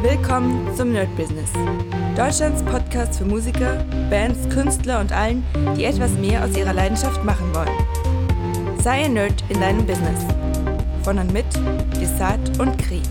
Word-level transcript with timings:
Willkommen 0.00 0.72
zum 0.76 0.92
Nerd 0.92 1.08
Business. 1.16 1.50
Deutschlands 2.16 2.62
Podcast 2.62 3.18
für 3.18 3.24
Musiker, 3.24 3.84
Bands, 4.08 4.48
Künstler 4.48 5.00
und 5.00 5.10
allen, 5.10 5.44
die 5.76 5.86
etwas 5.86 6.12
mehr 6.12 6.44
aus 6.44 6.56
ihrer 6.56 6.72
Leidenschaft 6.72 7.24
machen 7.24 7.52
wollen. 7.52 8.78
Sei 8.80 9.06
ein 9.06 9.14
Nerd 9.14 9.42
in 9.48 9.60
deinem 9.60 9.84
Business. 9.84 10.24
Von 11.02 11.18
und 11.18 11.32
mit 11.32 11.46
Desart 12.00 12.60
und 12.60 12.78
Kri. 12.78 13.02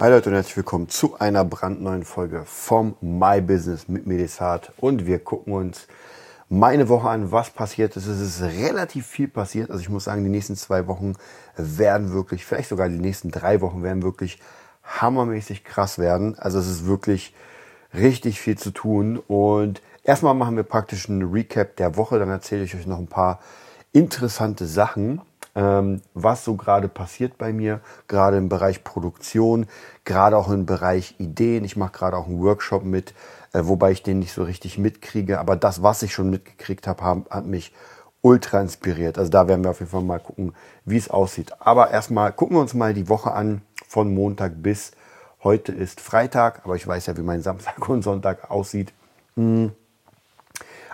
Hi 0.00 0.10
Leute 0.10 0.30
und 0.30 0.34
herzlich 0.34 0.56
willkommen 0.56 0.88
zu 0.88 1.20
einer 1.20 1.44
brandneuen 1.44 2.04
Folge 2.04 2.44
vom 2.46 2.96
My 3.02 3.42
Business 3.42 3.86
mit 3.86 4.06
Medisat 4.06 4.72
und 4.78 5.04
wir 5.04 5.18
gucken 5.18 5.52
uns 5.52 5.86
meine 6.48 6.88
Woche 6.88 7.10
an, 7.10 7.32
was 7.32 7.50
passiert 7.50 7.96
ist. 7.96 8.06
Es 8.06 8.18
ist 8.18 8.40
relativ 8.40 9.06
viel 9.06 9.28
passiert. 9.28 9.70
Also 9.70 9.82
ich 9.82 9.90
muss 9.90 10.04
sagen, 10.04 10.24
die 10.24 10.30
nächsten 10.30 10.56
zwei 10.56 10.86
Wochen 10.86 11.16
werden 11.58 12.14
wirklich, 12.14 12.46
vielleicht 12.46 12.70
sogar 12.70 12.88
die 12.88 12.98
nächsten 12.98 13.30
drei 13.30 13.60
Wochen 13.60 13.82
werden 13.82 14.02
wirklich 14.02 14.38
hammermäßig 14.84 15.64
krass 15.64 15.98
werden. 15.98 16.38
Also 16.38 16.58
es 16.58 16.68
ist 16.68 16.86
wirklich 16.86 17.34
richtig 17.94 18.40
viel 18.40 18.58
zu 18.58 18.70
tun. 18.70 19.18
Und 19.18 19.80
erstmal 20.02 20.34
machen 20.34 20.56
wir 20.56 20.64
praktisch 20.64 21.08
einen 21.08 21.30
Recap 21.32 21.76
der 21.76 21.96
Woche. 21.96 22.18
Dann 22.18 22.30
erzähle 22.30 22.64
ich 22.64 22.74
euch 22.74 22.86
noch 22.86 22.98
ein 22.98 23.06
paar 23.06 23.40
interessante 23.92 24.66
Sachen, 24.66 25.20
ähm, 25.54 26.02
was 26.14 26.44
so 26.44 26.56
gerade 26.56 26.88
passiert 26.88 27.38
bei 27.38 27.52
mir, 27.52 27.80
gerade 28.08 28.36
im 28.36 28.48
Bereich 28.48 28.82
Produktion, 28.82 29.66
gerade 30.04 30.36
auch 30.36 30.50
im 30.50 30.66
Bereich 30.66 31.14
Ideen. 31.18 31.64
Ich 31.64 31.76
mache 31.76 31.92
gerade 31.92 32.16
auch 32.16 32.26
einen 32.26 32.40
Workshop 32.40 32.84
mit, 32.84 33.14
äh, 33.52 33.60
wobei 33.62 33.92
ich 33.92 34.02
den 34.02 34.18
nicht 34.18 34.32
so 34.32 34.42
richtig 34.42 34.78
mitkriege. 34.78 35.38
Aber 35.38 35.56
das, 35.56 35.82
was 35.82 36.02
ich 36.02 36.12
schon 36.12 36.30
mitgekriegt 36.30 36.86
habe, 36.86 37.04
hat, 37.04 37.30
hat 37.30 37.46
mich 37.46 37.72
ultra 38.20 38.60
inspiriert. 38.60 39.18
Also 39.18 39.30
da 39.30 39.46
werden 39.46 39.62
wir 39.62 39.70
auf 39.70 39.80
jeden 39.80 39.92
Fall 39.92 40.02
mal 40.02 40.18
gucken, 40.18 40.54
wie 40.84 40.96
es 40.96 41.10
aussieht. 41.10 41.52
Aber 41.60 41.90
erstmal 41.90 42.32
gucken 42.32 42.56
wir 42.56 42.60
uns 42.62 42.74
mal 42.74 42.94
die 42.94 43.08
Woche 43.08 43.32
an 43.32 43.60
von 43.94 44.12
Montag 44.12 44.60
bis 44.60 44.90
heute 45.44 45.70
ist 45.70 46.00
Freitag, 46.00 46.62
aber 46.64 46.74
ich 46.74 46.84
weiß 46.84 47.06
ja, 47.06 47.16
wie 47.16 47.22
mein 47.22 47.42
Samstag 47.42 47.88
und 47.88 48.02
Sonntag 48.02 48.50
aussieht. 48.50 48.92
Hm. 49.36 49.70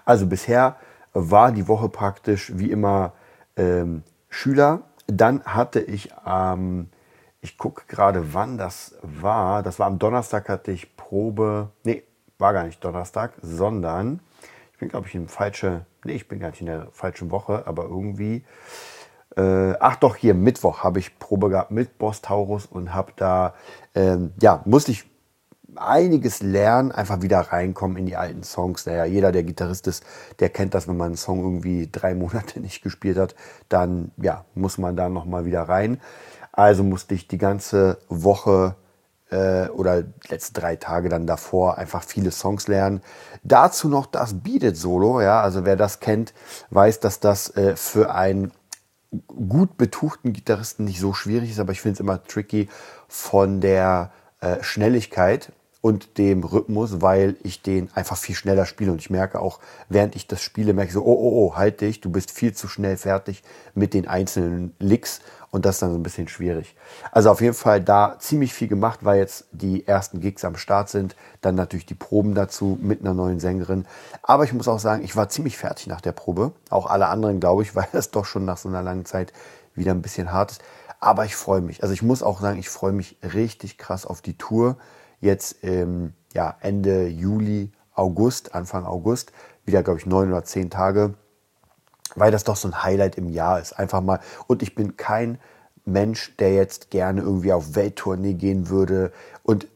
Also 0.05 0.27
bisher 0.27 0.77
war 1.15 1.51
die 1.51 1.67
Woche 1.67 1.89
praktisch 1.89 2.53
wie 2.57 2.71
immer 2.71 3.15
ähm, 3.57 4.03
Schüler. 4.29 4.83
Dann 5.07 5.43
hatte 5.45 5.81
ich 5.81 6.11
ähm, 6.27 6.91
ich 7.41 7.57
gucke 7.57 7.85
gerade, 7.89 8.35
wann 8.35 8.59
das 8.59 8.97
war. 9.01 9.63
Das 9.63 9.79
war 9.79 9.87
am 9.87 9.99
Donnerstag 9.99 10.51
hatte 10.51 10.71
ich 10.71 10.95
Probe. 10.95 11.71
Nee, 11.85 12.03
war 12.37 12.53
gar 12.53 12.65
nicht 12.65 12.85
Donnerstag, 12.85 13.33
sondern 13.41 14.21
ich 14.75 14.79
bin, 14.79 14.91
glaube 14.91 15.09
ich, 15.09 15.15
in 15.15 15.27
falsche. 15.27 15.87
Nee, 16.05 16.17
ich 16.17 16.29
bin 16.29 16.39
gar 16.39 16.51
nicht 16.51 16.61
in 16.61 16.67
der 16.67 16.89
falschen 16.93 17.31
Woche, 17.31 17.67
aber 17.67 17.85
irgendwie 17.85 18.45
äh, 19.37 19.75
ach 19.79 19.97
doch, 19.97 20.17
hier 20.17 20.35
Mittwoch 20.35 20.81
habe 20.81 20.99
ich 20.99 21.19
Probe 21.19 21.51
gehabt 21.51 21.71
mit 21.71 21.99
Boss 21.99 22.21
Taurus 22.21 22.67
und 22.67 22.95
habe 22.95 23.13
da, 23.17 23.55
ähm, 23.95 24.33
ja, 24.41 24.63
musste 24.65 24.93
ich 24.93 25.11
einiges 25.77 26.43
lernen, 26.43 26.93
einfach 26.93 27.23
wieder 27.23 27.41
reinkommen 27.41 27.97
in 27.97 28.07
die 28.07 28.17
alten 28.17 28.43
Songs. 28.43 28.87
Naja, 28.87 29.05
jeder, 29.05 29.33
der 29.33 29.45
Gitarrist 29.45 29.87
ist, 29.87 30.05
der 30.41 30.49
kennt 30.49 30.75
das, 30.75 30.89
wenn 30.89 30.97
man 30.97 31.09
einen 31.09 31.17
Song 31.17 31.41
irgendwie 31.41 31.89
drei 31.91 32.15
Monate 32.15 32.61
nicht 32.61 32.83
gespielt 32.83 33.19
hat, 33.19 33.35
dann, 33.69 34.13
ja, 34.17 34.45
muss 34.55 34.79
man 34.79 34.97
da 34.97 35.09
nochmal 35.09 35.45
wieder 35.45 35.63
rein. 35.63 36.01
Also 36.53 36.83
musste 36.83 37.15
ich 37.15 37.29
die 37.29 37.39
ganze 37.39 37.99
Woche 38.09 38.75
äh, 39.31 39.69
oder 39.69 40.03
letzte 40.29 40.61
drei 40.61 40.77
Tage 40.77 41.09
dann 41.09 41.27
davor 41.27 41.79
einfach 41.79 42.03
viele 42.03 42.33
Songs 42.33 42.67
lernen. 42.67 43.01
Dazu 43.45 43.89
noch 43.89 44.07
das 44.07 44.35
Beat 44.35 44.65
It 44.65 44.77
Solo, 44.77 45.21
ja, 45.21 45.41
also 45.41 45.65
wer 45.65 45.77
das 45.77 46.01
kennt, 46.01 46.35
weiß, 46.71 47.01
dass 47.01 47.21
das 47.21 47.57
äh, 47.57 47.77
für 47.77 48.13
ein 48.13 48.51
gut 49.27 49.77
betuchten 49.77 50.33
Gitarristen 50.33 50.85
nicht 50.85 51.01
so 51.01 51.13
schwierig 51.13 51.51
ist, 51.51 51.59
aber 51.59 51.73
ich 51.73 51.81
finde 51.81 51.95
es 51.95 52.01
immer 52.01 52.23
tricky 52.23 52.69
von 53.09 53.61
der 53.61 54.13
äh, 54.41 54.63
Schnelligkeit 54.63 55.53
und 55.81 56.19
dem 56.19 56.45
Rhythmus, 56.45 57.01
weil 57.01 57.37
ich 57.43 57.63
den 57.63 57.91
einfach 57.95 58.17
viel 58.17 58.35
schneller 58.35 58.67
spiele. 58.67 58.93
Und 58.93 59.01
ich 59.01 59.11
merke 59.11 59.41
auch, 59.41 59.61
während 59.89 60.15
ich 60.15 60.27
das 60.27 60.43
spiele, 60.43 60.75
merke 60.75 60.89
ich 60.89 60.95
so, 60.95 61.05
oh, 61.05 61.13
oh, 61.13 61.47
oh, 61.47 61.57
halt 61.57 61.81
dich, 61.81 62.01
du 62.01 62.11
bist 62.11 62.31
viel 62.31 62.53
zu 62.53 62.69
schnell 62.69 62.97
fertig 62.97 63.43
mit 63.75 63.95
den 63.95 64.07
einzelnen 64.07 64.75
Licks. 64.79 65.21
Und 65.51 65.65
das 65.65 65.77
ist 65.77 65.83
dann 65.83 65.91
so 65.91 65.99
ein 65.99 66.03
bisschen 66.03 66.29
schwierig. 66.29 66.77
Also 67.11 67.31
auf 67.31 67.41
jeden 67.41 67.55
Fall 67.55 67.81
da 67.81 68.17
ziemlich 68.21 68.55
viel 68.55 68.69
gemacht, 68.69 69.01
weil 69.03 69.19
jetzt 69.19 69.47
die 69.51 69.87
ersten 69.87 70.21
Gigs 70.21 70.45
am 70.45 70.57
Start 70.57 70.89
sind. 70.89 71.17
Dann 71.41 71.57
natürlich 71.57 71.87
die 71.87 71.97
Proben 71.97 72.35
dazu 72.35 72.79
mit 72.81 73.01
einer 73.01 73.15
neuen 73.15 73.41
Sängerin. 73.41 73.87
Aber 74.23 74.45
ich 74.45 74.53
muss 74.53 74.69
auch 74.69 74.79
sagen, 74.79 75.03
ich 75.03 75.17
war 75.17 75.29
ziemlich 75.29 75.59
fertig 75.59 75.89
nach 75.89 76.01
der 76.01 76.13
Probe. 76.13 76.53
Auch 76.71 76.87
alle 76.87 77.09
anderen, 77.09 77.41
glaube 77.41 77.63
ich, 77.63 77.75
weil 77.75 77.89
es 77.93 78.11
doch 78.11 78.25
schon 78.25 78.45
nach 78.45 78.59
so 78.59 78.69
einer 78.69 78.83
langen 78.83 79.05
Zeit 79.05 79.33
wieder 79.75 79.93
ein 79.93 80.03
bisschen 80.03 80.33
hart 80.33 80.53
ist. 80.53 80.63
Aber 81.01 81.25
ich 81.25 81.35
freue 81.35 81.63
mich. 81.63 81.83
Also 81.83 81.95
ich 81.95 82.03
muss 82.03 82.23
auch 82.23 82.41
sagen, 82.41 82.59
ich 82.59 82.69
freue 82.69 82.93
mich 82.93 83.17
richtig 83.23 83.77
krass 83.77 84.07
auf 84.07 84.21
die 84.21 84.37
Tour. 84.37 84.77
Jetzt 85.21 85.65
ähm, 85.65 86.13
ja, 86.33 86.57
Ende 86.61 87.09
Juli, 87.09 87.73
August, 87.95 88.55
Anfang 88.55 88.87
August. 88.87 89.33
Wieder, 89.65 89.83
glaube 89.83 89.99
ich, 89.99 90.07
neun 90.07 90.29
oder 90.29 90.45
zehn 90.45 90.71
Tage 90.71 91.15
weil 92.17 92.31
das 92.31 92.45
doch 92.45 92.57
so 92.57 92.69
ein 92.69 92.83
Highlight 92.83 93.17
im 93.17 93.29
Jahr 93.29 93.61
ist. 93.61 93.73
Einfach 93.73 94.01
mal. 94.01 94.21
Und 94.47 94.63
ich 94.63 94.75
bin 94.75 94.97
kein 94.97 95.39
Mensch, 95.85 96.37
der 96.37 96.55
jetzt 96.55 96.91
gerne 96.91 97.21
irgendwie 97.21 97.53
auf 97.53 97.75
Welttournee 97.75 98.35
gehen 98.35 98.69
würde. 98.69 99.13
Und 99.43 99.67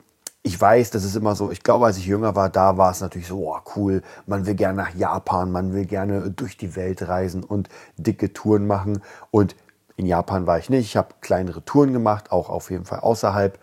ich 0.42 0.60
weiß, 0.60 0.90
das 0.90 1.04
ist 1.04 1.16
immer 1.16 1.34
so, 1.34 1.50
ich 1.50 1.62
glaube, 1.62 1.86
als 1.86 1.96
ich 1.96 2.06
jünger 2.06 2.36
war, 2.36 2.50
da 2.50 2.76
war 2.76 2.90
es 2.90 3.00
natürlich 3.00 3.28
so, 3.28 3.48
oh, 3.48 3.58
cool, 3.76 4.02
man 4.26 4.44
will 4.44 4.54
gerne 4.54 4.76
nach 4.76 4.94
Japan, 4.94 5.50
man 5.50 5.72
will 5.72 5.86
gerne 5.86 6.30
durch 6.30 6.58
die 6.58 6.76
Welt 6.76 7.08
reisen 7.08 7.42
und 7.42 7.70
dicke 7.96 8.32
Touren 8.32 8.66
machen. 8.66 9.00
Und 9.30 9.56
in 9.96 10.06
Japan 10.06 10.46
war 10.46 10.58
ich 10.58 10.68
nicht, 10.68 10.84
ich 10.84 10.96
habe 10.96 11.14
kleinere 11.22 11.64
Touren 11.64 11.92
gemacht, 11.92 12.30
auch 12.30 12.50
auf 12.50 12.70
jeden 12.70 12.84
Fall 12.84 13.00
außerhalb. 13.00 13.58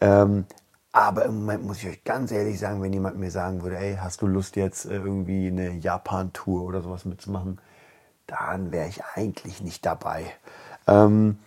Ähm, 0.00 0.46
aber 0.92 1.24
im 1.24 1.40
Moment 1.40 1.66
muss 1.66 1.78
ich 1.82 1.88
euch 1.88 2.04
ganz 2.04 2.30
ehrlich 2.30 2.58
sagen, 2.58 2.80
wenn 2.80 2.92
jemand 2.92 3.18
mir 3.18 3.30
sagen 3.30 3.62
würde, 3.62 3.76
ey, 3.76 3.98
hast 4.00 4.22
du 4.22 4.26
Lust 4.26 4.56
jetzt 4.56 4.86
äh, 4.86 4.94
irgendwie 4.94 5.48
eine 5.48 5.72
Japan-Tour 5.72 6.62
oder 6.62 6.80
sowas 6.80 7.04
mitzumachen? 7.04 7.60
Dann 8.26 8.72
wäre 8.72 8.88
ich 8.88 9.02
eigentlich 9.14 9.62
nicht 9.62 9.84
dabei. 9.86 10.24
Ähm, 10.86 11.38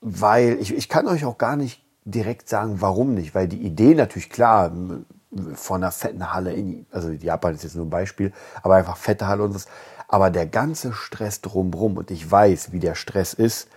weil 0.00 0.58
ich, 0.60 0.74
ich 0.74 0.88
kann 0.88 1.08
euch 1.08 1.24
auch 1.24 1.38
gar 1.38 1.56
nicht 1.56 1.82
direkt 2.04 2.48
sagen, 2.48 2.80
warum 2.80 3.14
nicht, 3.14 3.34
weil 3.34 3.48
die 3.48 3.62
Idee 3.62 3.94
natürlich 3.94 4.30
klar 4.30 4.70
von 5.54 5.82
einer 5.82 5.90
fetten 5.90 6.32
Halle 6.32 6.52
in, 6.52 6.86
also 6.92 7.10
Japan 7.10 7.54
ist 7.54 7.64
jetzt 7.64 7.74
nur 7.74 7.86
ein 7.86 7.90
Beispiel, 7.90 8.32
aber 8.62 8.76
einfach 8.76 8.96
fette 8.96 9.26
Halle 9.26 9.42
und 9.42 9.52
so. 9.52 9.68
Aber 10.08 10.30
der 10.30 10.46
ganze 10.46 10.92
Stress 10.92 11.40
drumherum 11.40 11.96
und 11.96 12.10
ich 12.12 12.30
weiß, 12.30 12.70
wie 12.70 12.78
der 12.78 12.94
Stress 12.94 13.34
ist, 13.34 13.68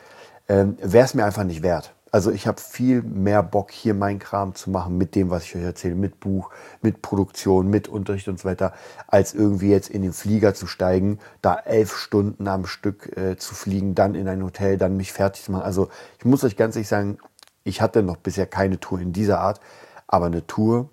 ähm, 0.47 0.78
wäre 0.79 1.06
es 1.06 1.16
mir 1.16 1.25
einfach 1.25 1.44
nicht 1.44 1.63
wert. 1.63 1.94
Also 2.12 2.31
ich 2.31 2.47
habe 2.47 2.59
viel 2.59 3.02
mehr 3.03 3.44
Bock, 3.44 3.72
hier 3.72 3.94
meinen 3.94 4.20
Kram 4.20 4.56
zu 4.56 4.70
machen 4.70 4.97
mit 4.97 5.16
dem, 5.16 5.30
was 5.30 5.44
ich 5.44 5.56
euch 5.56 5.64
erzähle, 5.64 5.96
mit 5.96 6.20
Buch, 6.20 6.50
mit 6.81 7.02
Produktion, 7.02 7.70
mit 7.70 7.88
Unterricht 7.88 8.28
und 8.28 8.40
so 8.40 8.50
weiter, 8.50 8.74
als 9.08 9.34
irgendwie 9.34 9.70
jetzt 9.70 9.90
in 9.90 10.02
den 10.02 10.14
Flieger 10.14 10.53
zu 10.53 10.66
steigen, 10.66 11.20
da 11.42 11.56
elf 11.56 11.96
Stunden 11.96 12.47
am 12.47 12.66
Stück 12.66 13.16
äh, 13.18 13.38
zu 13.38 13.53
fliegen, 13.53 13.96
dann 13.96 14.16
in 14.16 14.28
ein 14.28 14.44
Hotel, 14.44 14.78
dann 14.78 14.97
mich 14.97 15.14
fertig 15.14 15.44
zu 15.44 15.52
machen. 15.52 15.64
Also 15.64 15.90
ich 16.18 16.25
muss 16.25 16.44
euch 16.44 16.58
ganz 16.58 16.75
ehrlich 16.75 16.88
sagen, 16.88 17.20
ich 17.64 17.81
hatte 17.81 18.02
noch 18.02 18.18
bisher 18.18 18.47
keine 18.47 18.80
Tour 18.80 19.00
in 19.00 19.14
dieser 19.14 19.40
Art, 19.40 19.59
aber 20.08 20.26
eine 20.28 20.47
Tour 20.47 20.90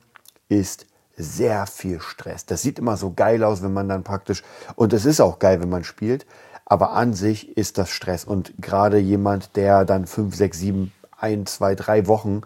ist 0.48 0.86
sehr 1.16 1.66
viel 1.66 2.00
Stress. 2.00 2.44
Das 2.44 2.60
sieht 2.60 2.78
immer 2.78 2.98
so 2.98 3.12
geil 3.14 3.42
aus, 3.42 3.62
wenn 3.62 3.72
man 3.72 3.88
dann 3.88 4.04
praktisch, 4.04 4.42
und 4.74 4.92
es 4.92 5.06
ist 5.06 5.20
auch 5.20 5.38
geil, 5.38 5.62
wenn 5.62 5.70
man 5.70 5.84
spielt, 5.84 6.26
aber 6.66 6.92
an 6.92 7.14
sich 7.14 7.56
ist 7.56 7.78
das 7.78 7.90
Stress. 7.90 8.24
Und 8.24 8.52
gerade 8.60 8.98
jemand, 8.98 9.56
der 9.56 9.84
dann 9.84 10.06
fünf, 10.06 10.34
sechs, 10.34 10.58
sieben 10.58 10.92
ein, 11.26 11.46
zwei, 11.46 11.74
drei 11.74 12.06
Wochen 12.06 12.42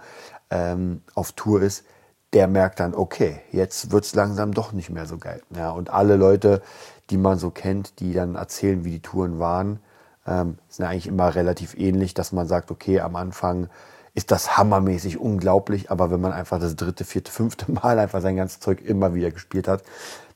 ähm, 0.50 1.02
auf 1.14 1.32
Tour 1.32 1.62
ist, 1.62 1.84
der 2.32 2.46
merkt 2.46 2.80
dann, 2.80 2.94
okay, 2.94 3.40
jetzt 3.50 3.90
wird 3.90 4.04
es 4.04 4.14
langsam 4.14 4.52
doch 4.52 4.72
nicht 4.72 4.90
mehr 4.90 5.06
so 5.06 5.18
geil. 5.18 5.42
Ja, 5.54 5.70
und 5.70 5.90
alle 5.90 6.16
Leute, 6.16 6.62
die 7.10 7.18
man 7.18 7.38
so 7.38 7.50
kennt, 7.50 8.00
die 8.00 8.12
dann 8.12 8.36
erzählen, 8.36 8.84
wie 8.84 8.92
die 8.92 9.02
Touren 9.02 9.38
waren, 9.38 9.80
ähm, 10.26 10.58
sind 10.68 10.86
eigentlich 10.86 11.08
immer 11.08 11.34
relativ 11.34 11.76
ähnlich, 11.76 12.14
dass 12.14 12.32
man 12.32 12.46
sagt, 12.46 12.70
okay, 12.70 13.00
am 13.00 13.16
Anfang 13.16 13.68
ist 14.14 14.30
das 14.30 14.56
hammermäßig 14.56 15.18
unglaublich, 15.18 15.90
aber 15.90 16.10
wenn 16.10 16.20
man 16.20 16.32
einfach 16.32 16.60
das 16.60 16.76
dritte, 16.76 17.04
vierte, 17.04 17.30
fünfte 17.30 17.70
Mal 17.72 17.98
einfach 17.98 18.20
sein 18.20 18.36
ganzes 18.36 18.60
Zeug 18.60 18.80
immer 18.80 19.14
wieder 19.14 19.30
gespielt 19.30 19.68
hat, 19.68 19.82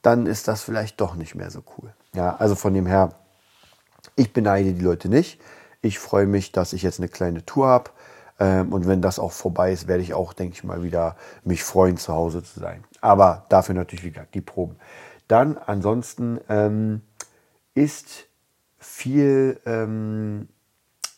dann 0.02 0.26
ist 0.26 0.48
das 0.48 0.62
vielleicht 0.62 1.00
doch 1.00 1.14
nicht 1.14 1.34
mehr 1.34 1.50
so 1.50 1.62
cool. 1.78 1.92
Ja, 2.14 2.36
also 2.36 2.54
von 2.54 2.74
dem 2.74 2.86
her, 2.86 3.14
ich 4.16 4.32
beneide 4.32 4.72
die 4.72 4.84
Leute 4.84 5.08
nicht. 5.08 5.40
Ich 5.80 5.98
freue 5.98 6.26
mich, 6.26 6.52
dass 6.52 6.72
ich 6.72 6.82
jetzt 6.82 6.98
eine 6.98 7.08
kleine 7.08 7.44
Tour 7.44 7.68
habe. 7.68 7.90
Ähm, 8.38 8.72
und 8.72 8.86
wenn 8.86 9.00
das 9.00 9.18
auch 9.18 9.32
vorbei 9.32 9.72
ist, 9.72 9.86
werde 9.88 10.02
ich 10.02 10.14
auch, 10.14 10.32
denke 10.32 10.54
ich 10.54 10.64
mal, 10.64 10.82
wieder 10.82 11.16
mich 11.44 11.62
freuen, 11.62 11.96
zu 11.96 12.12
Hause 12.12 12.42
zu 12.42 12.60
sein. 12.60 12.84
Aber 13.00 13.44
dafür 13.48 13.74
natürlich, 13.74 14.04
wie 14.04 14.10
gesagt, 14.10 14.34
die 14.34 14.40
Proben. 14.40 14.76
Dann 15.28 15.56
ansonsten 15.58 16.40
ähm, 16.48 17.02
ist 17.74 18.26
viel 18.78 19.60
ähm, 19.64 20.48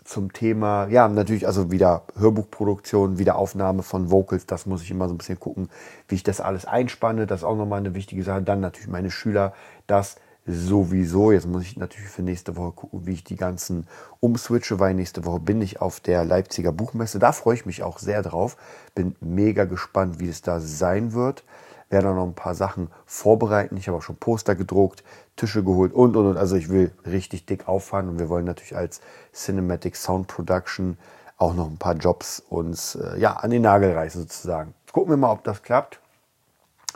zum 0.04 0.32
Thema, 0.32 0.86
ja, 0.88 1.08
natürlich 1.08 1.46
also 1.46 1.70
wieder 1.72 2.04
Hörbuchproduktion, 2.16 3.18
wieder 3.18 3.36
Aufnahme 3.36 3.82
von 3.82 4.10
Vocals, 4.10 4.46
das 4.46 4.66
muss 4.66 4.82
ich 4.82 4.90
immer 4.90 5.08
so 5.08 5.14
ein 5.14 5.18
bisschen 5.18 5.40
gucken, 5.40 5.68
wie 6.08 6.14
ich 6.14 6.22
das 6.22 6.40
alles 6.40 6.64
einspanne, 6.64 7.26
das 7.26 7.40
ist 7.40 7.44
auch 7.44 7.56
nochmal 7.56 7.80
eine 7.80 7.94
wichtige 7.94 8.22
Sache. 8.22 8.42
Dann 8.42 8.60
natürlich 8.60 8.88
meine 8.88 9.10
Schüler, 9.10 9.52
das 9.86 10.16
sowieso. 10.46 11.32
Jetzt 11.32 11.46
muss 11.46 11.62
ich 11.62 11.76
natürlich 11.76 12.08
für 12.08 12.22
nächste 12.22 12.56
Woche 12.56 12.72
gucken, 12.72 13.06
wie 13.06 13.14
ich 13.14 13.24
die 13.24 13.36
ganzen 13.36 13.86
umswitche, 14.20 14.78
weil 14.78 14.94
nächste 14.94 15.24
Woche 15.24 15.40
bin 15.40 15.60
ich 15.60 15.80
auf 15.80 16.00
der 16.00 16.24
Leipziger 16.24 16.72
Buchmesse. 16.72 17.18
Da 17.18 17.32
freue 17.32 17.54
ich 17.54 17.66
mich 17.66 17.82
auch 17.82 17.98
sehr 17.98 18.22
drauf. 18.22 18.56
Bin 18.94 19.16
mega 19.20 19.64
gespannt, 19.64 20.20
wie 20.20 20.28
es 20.28 20.42
da 20.42 20.60
sein 20.60 21.12
wird. 21.12 21.44
Werde 21.88 22.10
auch 22.10 22.14
noch 22.14 22.26
ein 22.26 22.34
paar 22.34 22.54
Sachen 22.54 22.88
vorbereiten. 23.04 23.76
Ich 23.76 23.88
habe 23.88 23.98
auch 23.98 24.02
schon 24.02 24.16
Poster 24.16 24.54
gedruckt, 24.54 25.04
Tische 25.36 25.62
geholt 25.62 25.92
und 25.92 26.16
und 26.16 26.26
und. 26.26 26.36
Also 26.36 26.56
ich 26.56 26.68
will 26.68 26.92
richtig 27.04 27.46
dick 27.46 27.68
auffahren 27.68 28.08
und 28.08 28.18
wir 28.18 28.28
wollen 28.28 28.44
natürlich 28.44 28.76
als 28.76 29.00
Cinematic 29.32 29.96
Sound 29.96 30.26
Production 30.26 30.96
auch 31.38 31.54
noch 31.54 31.68
ein 31.68 31.76
paar 31.76 31.94
Jobs 31.94 32.40
uns 32.40 32.94
äh, 32.94 33.18
ja, 33.18 33.34
an 33.34 33.50
den 33.50 33.62
Nagel 33.62 33.92
reißen 33.92 34.22
sozusagen. 34.22 34.74
Gucken 34.92 35.10
wir 35.10 35.16
mal, 35.16 35.30
ob 35.30 35.44
das 35.44 35.62
klappt. 35.62 36.00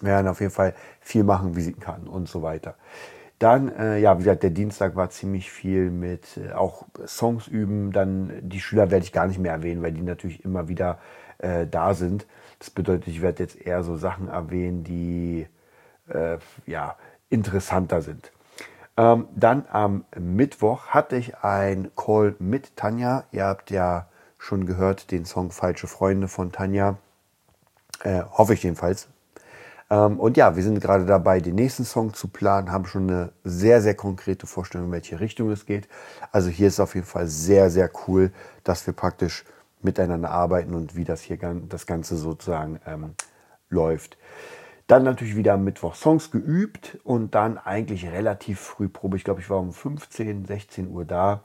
Wir 0.01 0.13
werden 0.13 0.29
auf 0.29 0.41
jeden 0.41 0.53
Fall 0.53 0.75
viel 1.01 1.25
machen, 1.25 1.57
Visitenkarten 1.57 2.09
und 2.09 2.29
so 2.29 2.43
weiter. 2.43 2.75
Dann, 3.41 3.75
äh, 3.75 3.99
ja, 3.99 4.19
wie 4.19 4.25
gesagt, 4.25 4.43
der 4.43 4.51
Dienstag 4.51 4.97
war 4.97 5.09
ziemlich 5.09 5.51
viel 5.51 5.91
mit 5.91 6.37
äh, 6.37 6.53
auch 6.53 6.85
Songs 7.07 7.49
üben. 7.49 7.91
Dann 7.91 8.33
die 8.43 8.61
Schüler 8.61 8.91
werde 8.91 9.05
ich 9.05 9.13
gar 9.13 9.27
nicht 9.27 9.39
mehr 9.39 9.53
erwähnen, 9.53 9.83
weil 9.83 9.93
die 9.93 10.03
natürlich 10.03 10.45
immer 10.45 10.69
wieder 10.69 10.99
äh, 11.39 11.67
da 11.67 11.95
sind. 11.95 12.27
Das 12.59 12.69
bedeutet, 12.69 13.09
ich 13.09 13.23
werde 13.23 13.43
jetzt 13.43 13.57
eher 13.57 13.83
so 13.83 13.97
Sachen 13.97 14.29
erwähnen, 14.29 14.85
die 14.85 15.47
äh, 16.09 16.37
ja, 16.67 16.97
interessanter 17.31 18.03
sind. 18.03 18.31
Ähm, 18.99 19.27
dann 19.35 19.65
am 19.73 20.05
Mittwoch 20.19 20.89
hatte 20.89 21.17
ich 21.17 21.39
ein 21.39 21.91
Call 21.97 22.37
mit 22.41 22.77
Tanja. 22.77 23.25
Ihr 23.33 23.47
habt 23.47 23.71
ja 23.71 24.09
schon 24.37 24.67
gehört, 24.67 25.11
den 25.13 25.25
Song 25.25 25.51
Falsche 25.51 25.87
Freunde 25.87 26.29
von 26.29 26.53
Tanja. 26.53 26.99
Äh, 28.05 28.21
hoffe 28.31 28.53
ich 28.53 28.63
jedenfalls. 28.65 29.09
Ähm, 29.91 30.21
und 30.21 30.37
ja, 30.37 30.57
wir 30.57 30.63
sind 30.63 30.81
gerade 30.81 31.05
dabei, 31.05 31.41
den 31.41 31.57
nächsten 31.57 31.85
Song 31.85 32.15
zu 32.15 32.29
planen, 32.29 32.71
haben 32.71 32.87
schon 32.87 33.11
eine 33.11 33.33
sehr, 33.45 33.83
sehr 33.83 33.95
konkrete 33.95 34.47
Vorstellung, 34.47 34.87
in 34.87 34.93
welche 34.93 35.21
Richtung 35.21 35.51
es 35.51 35.67
geht. 35.67 35.89
Also 36.33 36.49
hier 36.49 36.69
ist 36.69 36.81
auf 36.81 36.95
jeden 36.95 37.07
Fall 37.07 37.27
sehr, 37.27 37.71
sehr 37.71 37.91
cool, 38.07 38.33
dass 38.65 38.87
wir 38.87 38.95
praktisch 38.95 39.45
miteinander 39.83 40.31
arbeiten 40.31 40.75
und 40.75 40.95
wie 40.95 41.05
das 41.05 41.23
hier 41.23 41.39
das 41.69 41.87
Ganze 41.87 42.17
sozusagen 42.17 42.81
ähm, 42.87 43.15
läuft. 43.69 44.17
Dann 44.87 45.05
natürlich 45.05 45.37
wieder 45.37 45.55
am 45.55 45.65
Mittwoch 45.65 45.95
Songs 45.95 46.31
geübt 46.31 46.99
und 47.05 47.35
dann 47.35 47.59
eigentlich 47.59 48.11
relativ 48.11 48.61
früh 48.61 48.89
Probe. 48.89 49.17
Ich 49.17 49.25
glaube, 49.25 49.41
ich 49.41 49.49
war 49.49 49.59
um 49.59 49.73
15, 49.73 50.45
16 50.45 50.89
Uhr 50.89 51.05
da 51.05 51.45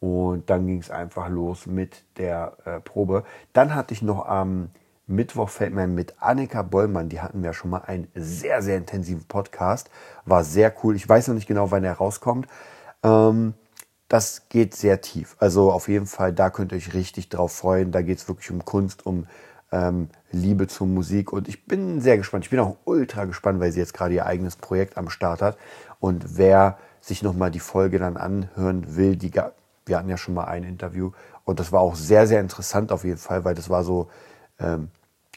und 0.00 0.48
dann 0.50 0.66
ging 0.66 0.80
es 0.80 0.90
einfach 0.90 1.28
los 1.28 1.66
mit 1.66 2.04
der 2.16 2.56
äh, 2.64 2.80
Probe. 2.80 3.24
Dann 3.52 3.74
hatte 3.74 3.92
ich 3.92 4.02
noch 4.02 4.26
am 4.26 4.70
Mittwoch 5.06 5.48
fällt 5.48 5.72
mir 5.72 5.86
mit 5.86 6.14
Annika 6.20 6.62
Bollmann, 6.62 7.08
die 7.08 7.20
hatten 7.20 7.42
wir 7.42 7.52
schon 7.52 7.70
mal 7.70 7.82
einen 7.82 8.08
sehr, 8.14 8.62
sehr 8.62 8.76
intensiven 8.76 9.24
Podcast. 9.24 9.90
War 10.24 10.44
sehr 10.44 10.74
cool. 10.82 10.96
Ich 10.96 11.08
weiß 11.08 11.28
noch 11.28 11.34
nicht 11.34 11.46
genau, 11.46 11.70
wann 11.70 11.84
er 11.84 11.94
rauskommt. 11.94 12.46
Ähm, 13.02 13.54
das 14.08 14.48
geht 14.48 14.74
sehr 14.74 15.00
tief. 15.00 15.36
Also 15.38 15.72
auf 15.72 15.88
jeden 15.88 16.06
Fall, 16.06 16.32
da 16.32 16.50
könnt 16.50 16.72
ihr 16.72 16.78
euch 16.78 16.94
richtig 16.94 17.28
drauf 17.28 17.52
freuen. 17.52 17.92
Da 17.92 18.02
geht 18.02 18.18
es 18.18 18.28
wirklich 18.28 18.50
um 18.50 18.64
Kunst, 18.64 19.06
um 19.06 19.26
ähm, 19.72 20.08
Liebe 20.32 20.66
zur 20.66 20.86
Musik. 20.86 21.32
Und 21.32 21.48
ich 21.48 21.66
bin 21.66 22.00
sehr 22.00 22.16
gespannt. 22.16 22.44
Ich 22.44 22.50
bin 22.50 22.60
auch 22.60 22.76
ultra 22.84 23.24
gespannt, 23.24 23.60
weil 23.60 23.72
sie 23.72 23.80
jetzt 23.80 23.94
gerade 23.94 24.14
ihr 24.14 24.26
eigenes 24.26 24.56
Projekt 24.56 24.96
am 24.96 25.08
Start 25.08 25.42
hat. 25.42 25.56
Und 26.00 26.36
wer 26.36 26.78
sich 27.00 27.22
nochmal 27.22 27.50
die 27.50 27.60
Folge 27.60 27.98
dann 27.98 28.16
anhören 28.16 28.96
will, 28.96 29.16
die 29.16 29.32
wir 29.86 29.98
hatten 29.98 30.08
ja 30.08 30.16
schon 30.16 30.34
mal 30.34 30.44
ein 30.44 30.64
Interview 30.64 31.12
und 31.44 31.60
das 31.60 31.70
war 31.70 31.80
auch 31.80 31.94
sehr, 31.94 32.26
sehr 32.26 32.40
interessant 32.40 32.90
auf 32.90 33.04
jeden 33.04 33.18
Fall, 33.18 33.44
weil 33.44 33.54
das 33.54 33.70
war 33.70 33.84
so 33.84 34.10
ähm, 34.58 34.90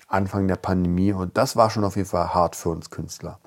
Anfang 0.09 0.47
der 0.47 0.55
Pandemie 0.55 1.13
und 1.13 1.37
das 1.37 1.55
war 1.55 1.69
schon 1.69 1.83
auf 1.83 1.95
jeden 1.95 2.07
Fall 2.07 2.33
hart 2.33 2.55
für 2.55 2.69
uns 2.69 2.89
Künstler. 2.89 3.39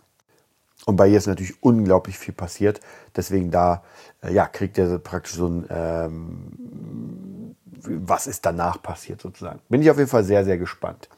Und 0.84 0.96
bei 0.96 1.08
ihr 1.08 1.18
ist 1.18 1.26
natürlich 1.26 1.62
unglaublich 1.62 2.18
viel 2.18 2.34
passiert, 2.34 2.80
deswegen 3.14 3.50
da 3.50 3.84
äh, 4.22 4.32
ja, 4.32 4.46
kriegt 4.46 4.78
er 4.78 4.98
praktisch 4.98 5.34
so 5.34 5.46
ein, 5.46 5.66
ähm, 5.70 7.56
was 7.84 8.26
ist 8.26 8.46
danach 8.46 8.82
passiert 8.82 9.20
sozusagen. 9.20 9.60
Bin 9.68 9.82
ich 9.82 9.90
auf 9.90 9.98
jeden 9.98 10.08
Fall 10.08 10.24
sehr, 10.24 10.44
sehr 10.44 10.58
gespannt. 10.58 11.08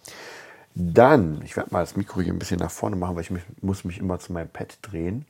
Dann, 0.75 1.41
ich 1.45 1.57
werde 1.57 1.73
mal 1.73 1.81
das 1.81 1.97
Mikro 1.97 2.21
hier 2.21 2.33
ein 2.33 2.39
bisschen 2.39 2.59
nach 2.59 2.71
vorne 2.71 2.97
machen, 2.97 3.15
weil 3.15 3.23
ich 3.23 3.31
mich, 3.31 3.45
muss 3.61 3.85
mich 3.85 3.99
immer 3.99 4.19
zu 4.19 4.33
meinem 4.33 4.49
Pad 4.49 4.79
drehen. 4.83 5.25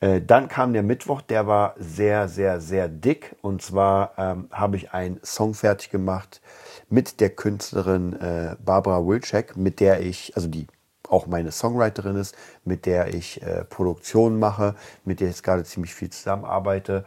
Äh, 0.00 0.20
dann 0.20 0.48
kam 0.48 0.72
der 0.72 0.82
Mittwoch, 0.82 1.22
der 1.22 1.46
war 1.46 1.74
sehr, 1.78 2.28
sehr, 2.28 2.60
sehr 2.60 2.88
dick. 2.88 3.36
Und 3.42 3.62
zwar 3.62 4.12
ähm, 4.18 4.48
habe 4.52 4.76
ich 4.76 4.92
einen 4.92 5.20
Song 5.22 5.54
fertig 5.54 5.90
gemacht 5.90 6.40
mit 6.88 7.20
der 7.20 7.30
Künstlerin 7.30 8.12
äh, 8.14 8.56
Barbara 8.64 9.06
Wilczek, 9.06 9.56
mit 9.56 9.80
der 9.80 10.00
ich, 10.00 10.36
also 10.36 10.48
die 10.48 10.66
auch 11.08 11.26
meine 11.26 11.52
Songwriterin 11.52 12.16
ist, 12.16 12.34
mit 12.64 12.86
der 12.86 13.14
ich 13.14 13.42
äh, 13.42 13.64
Produktionen 13.64 14.38
mache, 14.38 14.74
mit 15.04 15.20
der 15.20 15.28
ich 15.28 15.34
jetzt 15.34 15.42
gerade 15.44 15.64
ziemlich 15.64 15.94
viel 15.94 16.10
zusammenarbeite. 16.10 17.04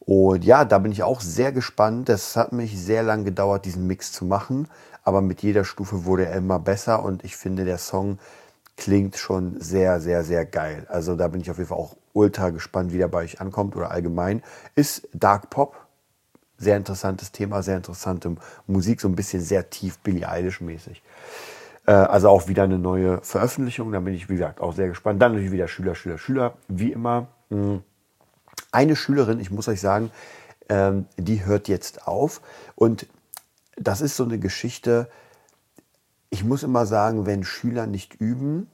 Und 0.00 0.44
ja, 0.44 0.64
da 0.64 0.78
bin 0.78 0.92
ich 0.92 1.02
auch 1.02 1.20
sehr 1.20 1.52
gespannt. 1.52 2.08
Das 2.08 2.36
hat 2.36 2.52
mich 2.52 2.78
sehr 2.78 3.02
lang 3.02 3.24
gedauert, 3.24 3.64
diesen 3.64 3.86
Mix 3.86 4.12
zu 4.12 4.24
machen. 4.24 4.68
Aber 5.02 5.20
mit 5.22 5.42
jeder 5.42 5.64
Stufe 5.64 6.04
wurde 6.04 6.26
er 6.26 6.36
immer 6.36 6.58
besser 6.58 7.02
und 7.02 7.24
ich 7.24 7.36
finde, 7.36 7.64
der 7.64 7.78
Song 7.78 8.18
klingt 8.78 9.16
schon 9.16 9.60
sehr, 9.60 10.00
sehr, 10.00 10.24
sehr 10.24 10.46
geil. 10.46 10.86
Also 10.88 11.16
da 11.16 11.28
bin 11.28 11.40
ich 11.40 11.50
auf 11.50 11.58
jeden 11.58 11.68
Fall 11.68 11.78
auch 11.78 11.96
ultra 12.12 12.50
gespannt, 12.50 12.92
wie 12.92 12.98
der 12.98 13.08
bei 13.08 13.24
euch 13.24 13.40
ankommt 13.40 13.76
oder 13.76 13.90
allgemein. 13.90 14.42
Ist 14.74 15.08
Dark 15.12 15.50
Pop. 15.50 15.76
Sehr 16.56 16.76
interessantes 16.76 17.30
Thema, 17.30 17.62
sehr 17.62 17.76
interessante 17.76 18.34
Musik, 18.66 19.00
so 19.00 19.08
ein 19.08 19.14
bisschen 19.14 19.40
sehr 19.40 19.70
tief 19.70 19.98
Billie 19.98 20.28
Eilish 20.28 20.60
mäßig. 20.60 21.02
Äh, 21.86 21.92
also 21.92 22.28
auch 22.28 22.48
wieder 22.48 22.64
eine 22.64 22.78
neue 22.78 23.20
Veröffentlichung. 23.22 23.92
Da 23.92 24.00
bin 24.00 24.14
ich, 24.14 24.28
wie 24.28 24.34
gesagt, 24.34 24.60
auch 24.60 24.74
sehr 24.74 24.88
gespannt. 24.88 25.20
Dann 25.22 25.32
natürlich 25.32 25.52
wieder 25.52 25.68
Schüler, 25.68 25.94
Schüler, 25.94 26.18
Schüler. 26.18 26.54
Wie 26.68 26.92
immer. 26.92 27.28
Hm. 27.50 27.82
Eine 28.72 28.96
Schülerin, 28.96 29.38
ich 29.38 29.50
muss 29.50 29.68
euch 29.68 29.80
sagen, 29.80 30.10
ähm, 30.68 31.06
die 31.16 31.44
hört 31.44 31.68
jetzt 31.68 32.06
auf. 32.08 32.40
Und 32.74 33.06
das 33.76 34.00
ist 34.00 34.16
so 34.16 34.24
eine 34.24 34.38
Geschichte, 34.38 35.08
ich 36.30 36.44
muss 36.44 36.62
immer 36.62 36.86
sagen, 36.86 37.26
wenn 37.26 37.44
Schüler 37.44 37.86
nicht 37.86 38.20
üben, 38.20 38.68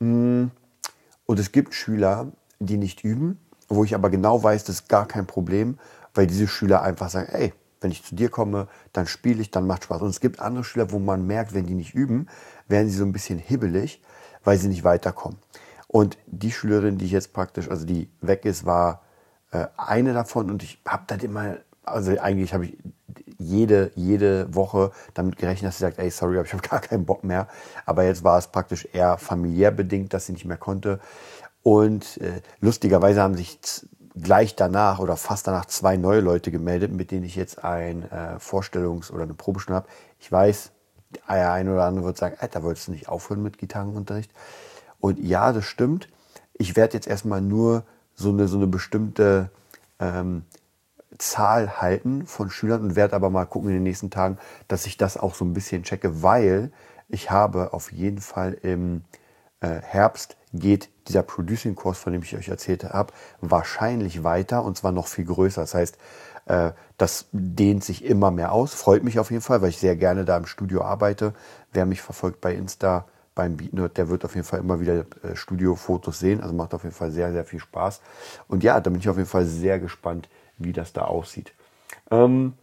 hm, 0.00 0.50
und 1.26 1.38
es 1.38 1.52
gibt 1.52 1.74
Schüler, 1.74 2.32
die 2.58 2.76
nicht 2.76 3.04
üben, 3.04 3.38
wo 3.68 3.84
ich 3.84 3.94
aber 3.94 4.10
genau 4.10 4.42
weiß, 4.42 4.64
das 4.64 4.76
ist 4.80 4.88
gar 4.88 5.06
kein 5.08 5.26
Problem, 5.26 5.78
weil 6.12 6.26
diese 6.26 6.46
Schüler 6.46 6.82
einfach 6.82 7.08
sagen, 7.08 7.28
ey, 7.32 7.52
wenn 7.80 7.90
ich 7.90 8.02
zu 8.02 8.14
dir 8.14 8.30
komme, 8.30 8.68
dann 8.92 9.06
spiele 9.06 9.40
ich, 9.40 9.50
dann 9.50 9.66
macht 9.66 9.84
Spaß. 9.84 10.02
Und 10.02 10.08
es 10.08 10.20
gibt 10.20 10.40
andere 10.40 10.64
Schüler, 10.64 10.90
wo 10.90 10.98
man 10.98 11.26
merkt, 11.26 11.54
wenn 11.54 11.66
die 11.66 11.74
nicht 11.74 11.94
üben, 11.94 12.28
werden 12.68 12.88
sie 12.88 12.96
so 12.96 13.04
ein 13.04 13.12
bisschen 13.12 13.38
hibbelig, 13.38 14.02
weil 14.42 14.58
sie 14.58 14.68
nicht 14.68 14.84
weiterkommen. 14.84 15.38
Und 15.88 16.18
die 16.26 16.50
Schülerin, 16.50 16.98
die 16.98 17.04
ich 17.06 17.12
jetzt 17.12 17.32
praktisch, 17.32 17.70
also 17.70 17.86
die 17.86 18.10
weg 18.20 18.44
ist, 18.44 18.64
war 18.64 19.02
äh, 19.52 19.66
eine 19.76 20.12
davon 20.12 20.50
und 20.50 20.62
ich 20.62 20.80
habe 20.86 21.04
das 21.06 21.22
immer, 21.22 21.58
also 21.84 22.18
eigentlich 22.18 22.52
habe 22.54 22.66
ich 22.66 22.78
jede, 23.44 23.90
jede 23.94 24.54
Woche 24.54 24.90
damit 25.14 25.36
gerechnet, 25.36 25.68
dass 25.68 25.78
sie 25.78 25.82
sagt, 25.84 25.98
ey, 25.98 26.10
sorry, 26.10 26.40
ich 26.42 26.52
habe 26.52 26.62
gar 26.68 26.80
keinen 26.80 27.04
Bock 27.04 27.24
mehr. 27.24 27.48
Aber 27.86 28.04
jetzt 28.04 28.24
war 28.24 28.38
es 28.38 28.48
praktisch 28.48 28.88
eher 28.92 29.18
familiär 29.18 29.70
bedingt, 29.70 30.12
dass 30.12 30.26
sie 30.26 30.32
nicht 30.32 30.44
mehr 30.44 30.56
konnte. 30.56 31.00
Und 31.62 32.18
äh, 32.20 32.42
lustigerweise 32.60 33.22
haben 33.22 33.36
sich 33.36 33.58
gleich 34.14 34.54
danach 34.54 35.00
oder 35.00 35.16
fast 35.16 35.46
danach 35.46 35.64
zwei 35.66 35.96
neue 35.96 36.20
Leute 36.20 36.50
gemeldet, 36.50 36.92
mit 36.92 37.10
denen 37.10 37.24
ich 37.24 37.36
jetzt 37.36 37.64
ein 37.64 38.02
äh, 38.10 38.36
Vorstellungs- 38.38 39.10
oder 39.10 39.24
eine 39.24 39.34
Probestunde 39.34 39.76
habe. 39.76 39.88
Ich 40.20 40.30
weiß, 40.30 40.70
der 41.28 41.52
eine 41.52 41.72
oder 41.72 41.84
andere 41.84 42.06
wird 42.06 42.18
sagen, 42.18 42.36
Alter, 42.38 42.62
wolltest 42.62 42.88
du 42.88 42.92
nicht 42.92 43.08
aufhören 43.08 43.42
mit 43.42 43.58
Gitarrenunterricht? 43.58 44.30
Und 45.00 45.18
ja, 45.18 45.52
das 45.52 45.64
stimmt. 45.64 46.08
Ich 46.54 46.76
werde 46.76 46.94
jetzt 46.94 47.06
erstmal 47.06 47.40
nur 47.40 47.84
so 48.14 48.30
eine, 48.30 48.46
so 48.46 48.56
eine 48.56 48.66
bestimmte 48.66 49.50
ähm, 49.98 50.44
Zahl 51.18 51.80
halten 51.80 52.26
von 52.26 52.50
Schülern 52.50 52.82
und 52.82 52.96
werde 52.96 53.14
aber 53.14 53.30
mal 53.30 53.44
gucken 53.44 53.70
in 53.70 53.76
den 53.76 53.82
nächsten 53.82 54.10
Tagen, 54.10 54.38
dass 54.68 54.86
ich 54.86 54.96
das 54.96 55.16
auch 55.16 55.34
so 55.34 55.44
ein 55.44 55.54
bisschen 55.54 55.82
checke, 55.82 56.22
weil 56.22 56.72
ich 57.08 57.30
habe 57.30 57.72
auf 57.72 57.92
jeden 57.92 58.20
Fall 58.20 58.54
im 58.54 59.04
äh, 59.60 59.80
Herbst 59.80 60.36
geht 60.52 60.90
dieser 61.08 61.22
Producing-Kurs, 61.22 61.98
von 61.98 62.12
dem 62.12 62.22
ich 62.22 62.36
euch 62.36 62.48
erzählt 62.48 62.84
habe, 62.84 63.12
wahrscheinlich 63.40 64.24
weiter 64.24 64.64
und 64.64 64.76
zwar 64.76 64.92
noch 64.92 65.08
viel 65.08 65.24
größer. 65.24 65.60
Das 65.60 65.74
heißt, 65.74 65.98
äh, 66.46 66.72
das 66.96 67.26
dehnt 67.32 67.84
sich 67.84 68.04
immer 68.04 68.30
mehr 68.30 68.52
aus. 68.52 68.74
Freut 68.74 69.04
mich 69.04 69.18
auf 69.18 69.30
jeden 69.30 69.42
Fall, 69.42 69.62
weil 69.62 69.70
ich 69.70 69.78
sehr 69.78 69.96
gerne 69.96 70.24
da 70.24 70.36
im 70.36 70.46
Studio 70.46 70.82
arbeite. 70.82 71.34
Wer 71.72 71.86
mich 71.86 72.02
verfolgt 72.02 72.40
bei 72.40 72.54
Insta, 72.54 73.06
beim 73.34 73.56
Beatnerd, 73.56 73.96
der 73.96 74.08
wird 74.08 74.24
auf 74.24 74.34
jeden 74.34 74.46
Fall 74.46 74.60
immer 74.60 74.80
wieder 74.80 75.06
äh, 75.22 75.34
Studiofotos 75.34 76.20
sehen. 76.20 76.40
Also 76.40 76.54
macht 76.54 76.72
auf 76.72 76.84
jeden 76.84 76.94
Fall 76.94 77.10
sehr, 77.10 77.32
sehr 77.32 77.44
viel 77.44 77.58
Spaß. 77.58 78.00
Und 78.46 78.62
ja, 78.62 78.80
da 78.80 78.90
bin 78.90 79.00
ich 79.00 79.08
auf 79.08 79.16
jeden 79.16 79.28
Fall 79.28 79.44
sehr 79.44 79.80
gespannt, 79.80 80.28
wie 80.58 80.72
das 80.72 80.92
da 80.92 81.02
aussieht. 81.02 81.52
Ähm, 82.10 82.54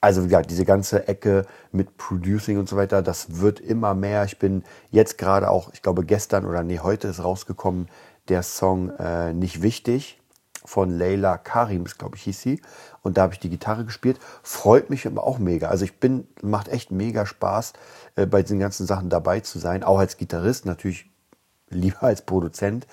also 0.00 0.22
wie 0.22 0.26
gesagt, 0.26 0.50
diese 0.50 0.64
ganze 0.64 1.06
Ecke 1.06 1.46
mit 1.70 1.96
Producing 1.96 2.58
und 2.58 2.68
so 2.68 2.76
weiter, 2.76 3.02
das 3.02 3.40
wird 3.40 3.60
immer 3.60 3.94
mehr. 3.94 4.24
Ich 4.24 4.38
bin 4.38 4.64
jetzt 4.90 5.16
gerade 5.16 5.48
auch, 5.48 5.72
ich 5.72 5.82
glaube 5.82 6.04
gestern 6.04 6.44
oder 6.44 6.62
nee, 6.64 6.80
heute 6.80 7.08
ist 7.08 7.22
rausgekommen 7.22 7.88
der 8.28 8.42
Song 8.42 8.90
äh, 8.98 9.32
Nicht 9.32 9.62
Wichtig 9.62 10.20
von 10.64 10.90
Leila 10.90 11.38
Karims, 11.38 11.98
glaube 11.98 12.16
ich, 12.16 12.22
hieß 12.22 12.40
sie. 12.40 12.62
Und 13.02 13.16
da 13.16 13.22
habe 13.22 13.34
ich 13.34 13.40
die 13.40 13.50
Gitarre 13.50 13.84
gespielt. 13.84 14.18
Freut 14.42 14.90
mich 14.90 15.06
aber 15.06 15.24
auch 15.24 15.38
mega. 15.38 15.68
Also 15.68 15.84
ich 15.84 15.98
bin, 15.98 16.26
macht 16.40 16.68
echt 16.68 16.90
mega 16.90 17.26
Spaß, 17.26 17.72
äh, 18.16 18.26
bei 18.26 18.42
diesen 18.42 18.58
ganzen 18.58 18.86
Sachen 18.86 19.08
dabei 19.08 19.40
zu 19.40 19.58
sein. 19.58 19.82
Auch 19.82 19.98
als 19.98 20.16
Gitarrist, 20.16 20.66
natürlich 20.66 21.10
lieber 21.68 22.02
als 22.04 22.22
Produzent. 22.22 22.86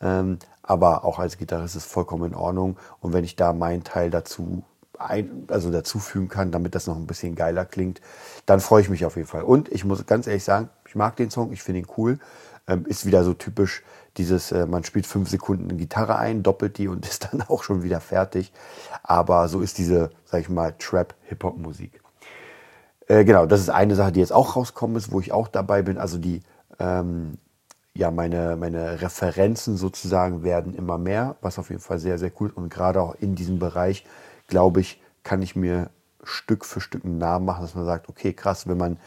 Ähm, 0.00 0.38
Aber 0.62 1.04
auch 1.04 1.18
als 1.18 1.38
Gitarrist 1.38 1.76
ist 1.76 1.86
vollkommen 1.86 2.32
in 2.32 2.34
Ordnung. 2.34 2.76
Und 3.00 3.12
wenn 3.12 3.24
ich 3.24 3.36
da 3.36 3.52
meinen 3.52 3.84
Teil 3.84 4.10
dazu 4.10 4.62
ein, 4.98 5.46
also 5.48 5.70
dazufügen 5.70 6.28
kann, 6.28 6.52
damit 6.52 6.74
das 6.74 6.86
noch 6.86 6.96
ein 6.96 7.06
bisschen 7.06 7.34
geiler 7.34 7.64
klingt, 7.64 8.00
dann 8.46 8.60
freue 8.60 8.82
ich 8.82 8.88
mich 8.88 9.04
auf 9.04 9.16
jeden 9.16 9.28
Fall. 9.28 9.42
Und 9.42 9.70
ich 9.70 9.84
muss 9.84 10.06
ganz 10.06 10.26
ehrlich 10.26 10.44
sagen, 10.44 10.68
ich 10.86 10.94
mag 10.94 11.16
den 11.16 11.30
Song, 11.30 11.52
ich 11.52 11.62
finde 11.62 11.80
ihn 11.80 11.86
cool. 11.96 12.18
Ähm, 12.68 12.86
ist 12.86 13.06
wieder 13.06 13.24
so 13.24 13.34
typisch 13.34 13.82
dieses, 14.16 14.52
äh, 14.52 14.66
man 14.66 14.84
spielt 14.84 15.06
fünf 15.06 15.28
Sekunden 15.28 15.68
eine 15.68 15.78
Gitarre 15.78 16.16
ein, 16.16 16.44
doppelt 16.44 16.78
die 16.78 16.86
und 16.86 17.06
ist 17.08 17.28
dann 17.32 17.42
auch 17.42 17.64
schon 17.64 17.82
wieder 17.82 18.00
fertig. 18.00 18.52
Aber 19.02 19.48
so 19.48 19.60
ist 19.60 19.78
diese, 19.78 20.10
sag 20.24 20.42
ich 20.42 20.48
mal, 20.48 20.74
Trap-Hip-Hop-Musik. 20.78 22.00
Äh, 23.08 23.24
genau, 23.24 23.46
das 23.46 23.60
ist 23.60 23.70
eine 23.70 23.96
Sache, 23.96 24.12
die 24.12 24.20
jetzt 24.20 24.32
auch 24.32 24.54
rauskommen 24.54 24.96
ist, 24.96 25.10
wo 25.10 25.20
ich 25.20 25.32
auch 25.32 25.48
dabei 25.48 25.82
bin. 25.82 25.98
Also 25.98 26.18
die, 26.18 26.42
ähm, 26.78 27.38
ja, 27.94 28.10
meine, 28.10 28.56
meine 28.56 29.02
Referenzen 29.02 29.76
sozusagen 29.76 30.42
werden 30.42 30.74
immer 30.74 30.98
mehr, 30.98 31.36
was 31.42 31.58
auf 31.58 31.70
jeden 31.70 31.82
Fall 31.82 31.98
sehr, 31.98 32.18
sehr 32.18 32.32
cool 32.40 32.48
ist. 32.48 32.56
Und 32.56 32.70
gerade 32.70 33.00
auch 33.00 33.14
in 33.16 33.34
diesem 33.34 33.58
Bereich, 33.58 34.06
glaube 34.46 34.80
ich, 34.80 35.00
kann 35.22 35.42
ich 35.42 35.56
mir 35.56 35.90
Stück 36.22 36.64
für 36.64 36.80
Stück 36.80 37.04
einen 37.04 37.18
Namen 37.18 37.44
machen, 37.44 37.62
dass 37.62 37.74
man 37.74 37.84
sagt, 37.84 38.08
okay, 38.08 38.32
krass, 38.32 38.66
wenn 38.66 38.78
man 38.78 38.98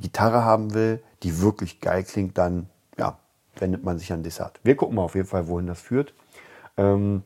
Gitarre 0.00 0.44
haben 0.44 0.74
will, 0.74 1.02
die 1.22 1.40
wirklich 1.40 1.80
geil 1.80 2.04
klingt, 2.04 2.36
dann 2.36 2.68
ja, 2.98 3.18
wendet 3.56 3.84
man 3.84 3.98
sich 3.98 4.12
an 4.12 4.22
Dessert. 4.22 4.60
Wir 4.62 4.76
gucken 4.76 4.96
mal 4.96 5.02
auf 5.02 5.14
jeden 5.14 5.28
Fall, 5.28 5.48
wohin 5.48 5.66
das 5.66 5.80
führt. 5.80 6.12
Ähm, 6.76 7.22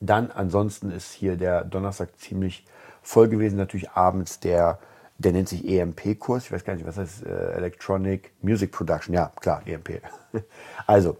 dann 0.00 0.30
ansonsten 0.30 0.90
ist 0.90 1.12
hier 1.12 1.36
der 1.36 1.64
Donnerstag 1.64 2.18
ziemlich 2.18 2.66
voll 3.02 3.28
gewesen. 3.28 3.56
Natürlich 3.56 3.90
abends 3.90 4.40
der, 4.40 4.78
der 5.18 5.32
nennt 5.32 5.48
sich 5.48 5.66
EMP-Kurs. 5.66 6.44
Ich 6.44 6.52
weiß 6.52 6.64
gar 6.64 6.74
nicht, 6.74 6.86
was 6.86 6.96
heißt 6.96 7.24
äh, 7.24 7.52
Electronic 7.52 8.32
Music 8.42 8.70
Production. 8.72 9.14
Ja, 9.14 9.32
klar, 9.40 9.62
EMP. 9.66 10.02
also 10.86 11.16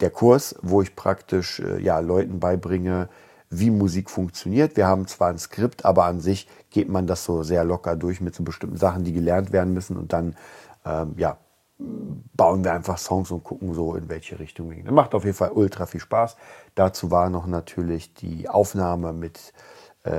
der 0.00 0.10
Kurs, 0.10 0.54
wo 0.62 0.82
ich 0.82 0.96
praktisch 0.96 1.60
äh, 1.60 1.80
ja, 1.80 1.98
Leuten 2.00 2.40
beibringe, 2.40 3.08
wie 3.48 3.70
Musik 3.70 4.10
funktioniert. 4.10 4.76
Wir 4.76 4.86
haben 4.86 5.06
zwar 5.06 5.30
ein 5.30 5.38
Skript, 5.38 5.84
aber 5.84 6.04
an 6.04 6.20
sich 6.20 6.48
geht 6.70 6.88
man 6.88 7.06
das 7.06 7.24
so 7.24 7.42
sehr 7.42 7.64
locker 7.64 7.96
durch 7.96 8.20
mit 8.20 8.34
so 8.34 8.42
bestimmten 8.42 8.76
Sachen, 8.76 9.04
die 9.04 9.12
gelernt 9.12 9.52
werden 9.52 9.72
müssen 9.72 9.96
und 9.96 10.12
dann 10.12 10.36
ähm, 10.84 11.14
ja, 11.16 11.38
bauen 11.78 12.64
wir 12.64 12.72
einfach 12.72 12.98
Songs 12.98 13.30
und 13.30 13.44
gucken 13.44 13.74
so, 13.74 13.94
in 13.94 14.08
welche 14.08 14.38
Richtung 14.38 14.70
wir 14.70 14.76
gehen. 14.76 14.86
Das 14.86 14.94
macht 14.94 15.14
auf 15.14 15.24
jeden 15.24 15.36
Fall 15.36 15.52
ultra 15.52 15.86
viel 15.86 16.00
Spaß. 16.00 16.36
Dazu 16.74 17.10
war 17.10 17.30
noch 17.30 17.46
natürlich 17.46 18.14
die 18.14 18.48
Aufnahme 18.48 19.12
mit, 19.12 19.52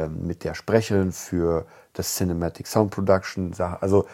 mit 0.10 0.44
der 0.44 0.53
Sprecherin 0.53 1.12
für 1.12 1.65
das 1.94 2.15
Cinematic 2.15 2.67
Sound 2.67 2.91
Production. 2.91 3.53
Also 3.79 4.06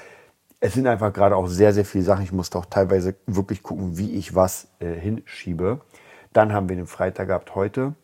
es 0.59 0.73
sind 0.75 0.87
einfach 0.87 1.11
gerade 1.11 1.35
auch 1.35 1.47
sehr, 1.47 1.73
sehr 1.73 1.83
viele 1.83 2.05
Sachen. 2.05 2.23
Ich 2.23 2.31
musste 2.31 2.57
auch 2.57 2.65
teilweise 2.65 3.15
wirklich 3.25 3.63
gucken, 3.63 3.97
wie 3.97 4.11
ich 4.15 4.33
was 4.33 4.67
äh, 4.79 4.93
hinschiebe. 4.93 5.81
Dann 6.31 6.53
haben 6.53 6.69
wir 6.69 6.77
den 6.77 6.87
Freitag 6.87 7.27
gehabt 7.27 7.53
heute. 7.53 7.95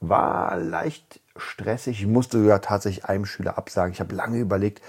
War 0.00 0.56
leicht 0.56 1.20
stressig. 1.36 2.00
Ich 2.00 2.06
musste 2.08 2.40
sogar 2.40 2.60
tatsächlich 2.60 3.04
einem 3.04 3.24
Schüler 3.24 3.56
absagen. 3.56 3.92
Ich 3.92 4.00
habe 4.00 4.16
lange 4.16 4.38
überlegt, 4.38 4.82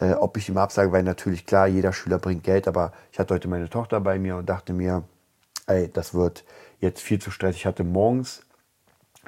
äh, 0.00 0.12
ob 0.12 0.36
ich 0.36 0.50
ihm 0.50 0.58
absage, 0.58 0.92
weil 0.92 1.02
natürlich 1.02 1.46
klar, 1.46 1.66
jeder 1.66 1.94
Schüler 1.94 2.18
bringt 2.18 2.44
Geld, 2.44 2.68
aber 2.68 2.92
ich 3.10 3.18
hatte 3.18 3.32
heute 3.32 3.48
meine 3.48 3.70
Tochter 3.70 4.00
bei 4.00 4.18
mir 4.18 4.36
und 4.36 4.46
dachte 4.46 4.74
mir, 4.74 5.04
ey, 5.66 5.90
das 5.90 6.12
wird 6.12 6.44
jetzt 6.80 7.00
viel 7.00 7.18
zu 7.18 7.30
stressig. 7.30 7.62
Ich 7.62 7.66
hatte 7.66 7.84
morgens 7.84 8.42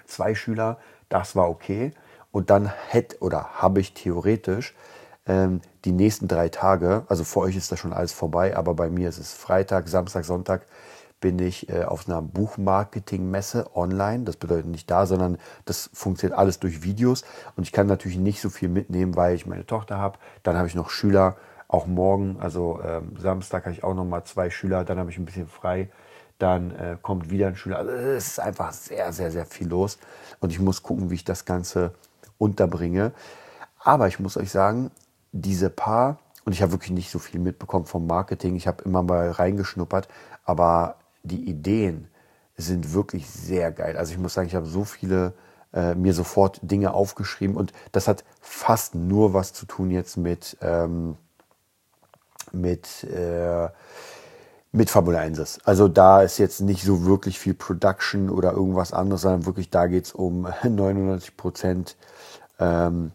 zwei 0.05 0.35
Schüler, 0.35 0.79
das 1.09 1.35
war 1.35 1.49
okay. 1.49 1.93
Und 2.31 2.51
dann 2.51 2.67
hätte 2.89 3.19
oder 3.21 3.55
habe 3.55 3.81
ich 3.81 3.95
theoretisch 3.95 4.75
ähm, 5.27 5.61
die 5.85 5.93
nächsten 5.93 6.29
drei 6.29 6.49
Tage, 6.49 7.05
also 7.09 7.25
für 7.25 7.41
euch 7.41 7.57
ist 7.57 7.71
das 7.73 7.79
schon 7.79 7.93
alles 7.93 8.13
vorbei, 8.13 8.57
aber 8.57 8.75
bei 8.75 8.91
mir 8.91 9.09
ist 9.09 9.19
es 9.19 9.33
Freitag, 9.33 9.89
Samstag, 9.89 10.25
Sonntag, 10.25 10.67
bin 11.21 11.39
ich 11.39 11.69
äh, 11.69 11.85
auf 11.85 12.09
einer 12.09 12.23
Buchmarketing-Messe 12.23 13.75
online. 13.75 14.25
Das 14.25 14.37
bedeutet 14.37 14.67
nicht 14.67 14.91
da, 14.91 15.07
sondern 15.07 15.39
das 15.65 15.91
funktioniert 15.93 16.39
alles 16.39 16.61
durch 16.61 16.83
Videos. 16.83 17.25
Und 17.57 17.65
ich 17.65 17.73
kann 17.73 17.87
natürlich 17.87 18.19
nicht 18.19 18.41
so 18.41 18.51
viel 18.51 18.69
mitnehmen, 18.69 19.17
weil 19.17 19.35
ich 19.35 19.47
meine 19.47 19.67
Tochter 19.67 19.99
habe. 19.99 20.19
Dann 20.43 20.57
habe 20.57 20.69
ich 20.69 20.75
noch 20.75 20.91
Schüler, 20.91 21.37
auch 21.67 21.87
morgen, 21.87 22.39
also 22.41 22.81
ähm, 22.83 23.15
Samstag 23.19 23.67
habe 23.67 23.75
ich 23.75 23.85
auch 23.85 23.95
noch 23.95 24.05
mal 24.05 24.25
zwei 24.25 24.49
Schüler. 24.49 24.85
Dann 24.85 24.99
habe 24.99 25.11
ich 25.11 25.19
ein 25.19 25.27
bisschen 25.27 25.49
frei. 25.49 25.91
Dann 26.39 26.71
äh, 26.71 26.97
kommt 27.03 27.31
wieder 27.31 27.49
ein 27.49 27.57
Schüler. 27.57 27.79
Also 27.79 27.91
es 27.91 28.29
ist 28.29 28.41
einfach 28.41 28.73
sehr, 28.73 29.13
sehr, 29.13 29.31
sehr 29.31 29.45
viel 29.45 29.69
los. 29.69 29.99
Und 30.41 30.51
ich 30.51 30.61
muss 30.61 30.83
gucken, 30.83 31.11
wie 31.11 31.17
ich 31.17 31.25
das 31.25 31.45
Ganze 31.45 31.93
unterbringe. 32.39 33.13
Aber 33.79 34.09
ich 34.09 34.19
muss 34.19 34.37
euch 34.37 34.51
sagen, 34.51 34.91
diese 35.33 35.71
paar, 35.71 36.19
und 36.45 36.53
ich 36.53 36.63
habe 36.63 36.73
wirklich 36.73 36.93
nicht 36.93 37.11
so 37.11 37.19
viel 37.19 37.41
mitbekommen 37.41 37.87
vom 37.87 38.07
Marketing, 38.07 38.57
ich 38.57 38.67
habe 38.67 38.85
immer 38.85 39.03
mal 39.03 39.31
reingeschnuppert, 39.31 40.09
aber 40.45 40.97
die 41.23 41.49
Ideen 41.49 42.09
sind 42.57 42.93
wirklich 42.93 43.29
sehr 43.29 43.71
geil. 43.71 43.97
Also 43.97 44.13
ich 44.13 44.19
muss 44.19 44.35
sagen, 44.35 44.49
ich 44.49 44.55
habe 44.55 44.67
so 44.67 44.85
viele 44.85 45.33
äh, 45.73 45.95
mir 45.95 46.15
sofort 46.15 46.59
Dinge 46.63 46.93
aufgeschrieben 46.93 47.57
und 47.57 47.73
das 47.93 48.09
hat 48.09 48.25
fast 48.41 48.95
nur 48.95 49.35
was 49.35 49.53
zu 49.53 49.67
tun 49.67 49.91
jetzt 49.91 50.17
mit, 50.17 50.57
ähm, 50.61 51.17
mit, 52.53 53.05
äh, 53.05 53.69
mit 54.73 54.91
Fabula 54.91 55.21
1. 55.21 55.61
Also 55.65 55.89
da 55.89 56.23
ist 56.23 56.39
jetzt 56.39 56.61
nicht 56.61 56.83
so 56.83 57.05
wirklich 57.05 57.39
viel 57.39 57.55
Production 57.55 58.31
oder 58.31 58.53
irgendwas 58.53 58.93
anderes, 58.93 59.23
sondern 59.23 59.47
wirklich 59.47 59.71
da 59.71 59.87
geht 59.87 60.07
es 60.07 60.13
um 60.13 60.49
99 60.63 61.37
Prozent 61.37 61.97
ähm, 62.59 63.13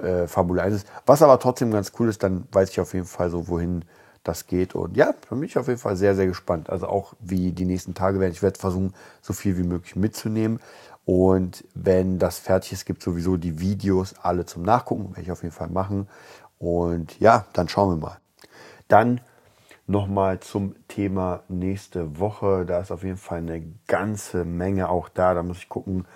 äh, 0.00 0.26
Fabula 0.26 0.62
1. 0.62 0.84
Was 1.06 1.22
aber 1.22 1.38
trotzdem 1.38 1.70
ganz 1.70 1.92
cool 1.98 2.08
ist, 2.08 2.22
dann 2.22 2.46
weiß 2.52 2.70
ich 2.70 2.80
auf 2.80 2.94
jeden 2.94 3.06
Fall 3.06 3.30
so, 3.30 3.48
wohin 3.48 3.84
das 4.24 4.46
geht. 4.46 4.74
Und 4.74 4.96
ja, 4.96 5.14
für 5.26 5.36
mich 5.36 5.56
auf 5.58 5.68
jeden 5.68 5.80
Fall 5.80 5.96
sehr, 5.96 6.14
sehr 6.14 6.26
gespannt. 6.26 6.70
Also 6.70 6.86
auch 6.88 7.14
wie 7.20 7.52
die 7.52 7.64
nächsten 7.64 7.94
Tage 7.94 8.20
werden. 8.20 8.32
Ich 8.32 8.42
werde 8.42 8.58
versuchen, 8.58 8.94
so 9.22 9.32
viel 9.32 9.56
wie 9.56 9.62
möglich 9.62 9.96
mitzunehmen. 9.96 10.60
Und 11.04 11.64
wenn 11.74 12.18
das 12.18 12.38
fertig 12.38 12.72
ist, 12.72 12.84
gibt 12.84 13.00
es 13.00 13.04
sowieso 13.04 13.36
die 13.36 13.60
Videos 13.60 14.14
alle 14.22 14.44
zum 14.44 14.62
Nachgucken. 14.62 15.10
Werde 15.10 15.22
ich 15.22 15.32
auf 15.32 15.42
jeden 15.42 15.54
Fall 15.54 15.70
machen. 15.70 16.08
Und 16.58 17.18
ja, 17.20 17.46
dann 17.52 17.68
schauen 17.68 17.90
wir 17.90 18.06
mal. 18.08 18.18
Dann 18.88 19.20
nochmal 19.86 20.40
zum 20.40 20.74
Thema 20.88 21.42
nächste 21.48 22.18
Woche. 22.18 22.66
Da 22.66 22.80
ist 22.80 22.92
auf 22.92 23.02
jeden 23.02 23.16
Fall 23.16 23.38
eine 23.38 23.62
ganze 23.86 24.44
Menge 24.44 24.88
auch 24.90 25.08
da. 25.08 25.34
Da 25.34 25.42
muss 25.42 25.58
ich 25.58 25.68
gucken. 25.68 26.06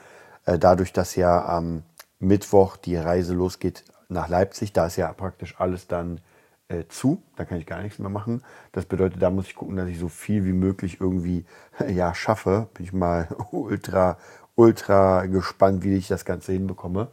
Äh, 0.45 0.59
dadurch, 0.59 0.93
dass 0.93 1.17
ja 1.17 1.45
am 1.47 1.83
Mittwoch 2.25 2.77
die 2.77 2.97
Reise 2.97 3.35
losgeht 3.35 3.85
nach 4.09 4.29
Leipzig, 4.29 4.73
da 4.73 4.87
ist 4.87 4.97
ja 4.97 5.13
praktisch 5.13 5.55
alles 5.59 5.87
dann 5.87 6.21
äh, 6.69 6.85
zu. 6.89 7.23
Da 7.37 7.45
kann 7.45 7.59
ich 7.59 7.67
gar 7.67 7.83
nichts 7.83 7.99
mehr 7.99 8.11
machen. 8.11 8.43
Das 8.73 8.85
bedeutet, 8.87 9.23
da 9.23 9.31
muss 9.31 9.47
ich 9.47 9.55
gucken, 9.55 9.77
dass 9.77 9.89
ich 9.89 9.99
so 9.99 10.09
viel 10.09 10.45
wie 10.45 10.53
möglich 10.53 11.01
irgendwie 11.01 11.45
ja, 11.89 12.15
schaffe. 12.15 12.69
Bin 12.75 12.85
ich 12.85 12.93
mal 12.93 13.29
ultra, 13.51 14.19
ultra 14.55 15.27
gespannt, 15.27 15.85
wie 15.85 15.95
ich 15.97 16.09
das 16.09 16.25
Ganze 16.25 16.53
hinbekomme. 16.53 17.09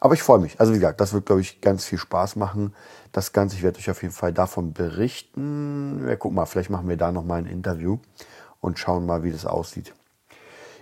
Aber 0.00 0.14
ich 0.14 0.22
freue 0.22 0.38
mich. 0.38 0.60
Also 0.60 0.72
wie 0.72 0.78
gesagt, 0.78 1.00
das 1.00 1.12
wird, 1.12 1.26
glaube 1.26 1.40
ich, 1.40 1.60
ganz 1.60 1.84
viel 1.84 1.98
Spaß 1.98 2.36
machen. 2.36 2.74
Das 3.12 3.32
Ganze, 3.32 3.56
ich 3.56 3.62
werde 3.62 3.78
euch 3.78 3.90
auf 3.90 4.02
jeden 4.02 4.14
Fall 4.14 4.32
davon 4.32 4.72
berichten. 4.72 6.06
Ja, 6.06 6.16
guck 6.16 6.32
mal, 6.32 6.46
vielleicht 6.46 6.70
machen 6.70 6.88
wir 6.88 6.96
da 6.96 7.10
nochmal 7.10 7.40
ein 7.40 7.46
Interview 7.46 7.98
und 8.60 8.78
schauen 8.78 9.06
mal, 9.06 9.24
wie 9.24 9.32
das 9.32 9.44
aussieht. 9.44 9.94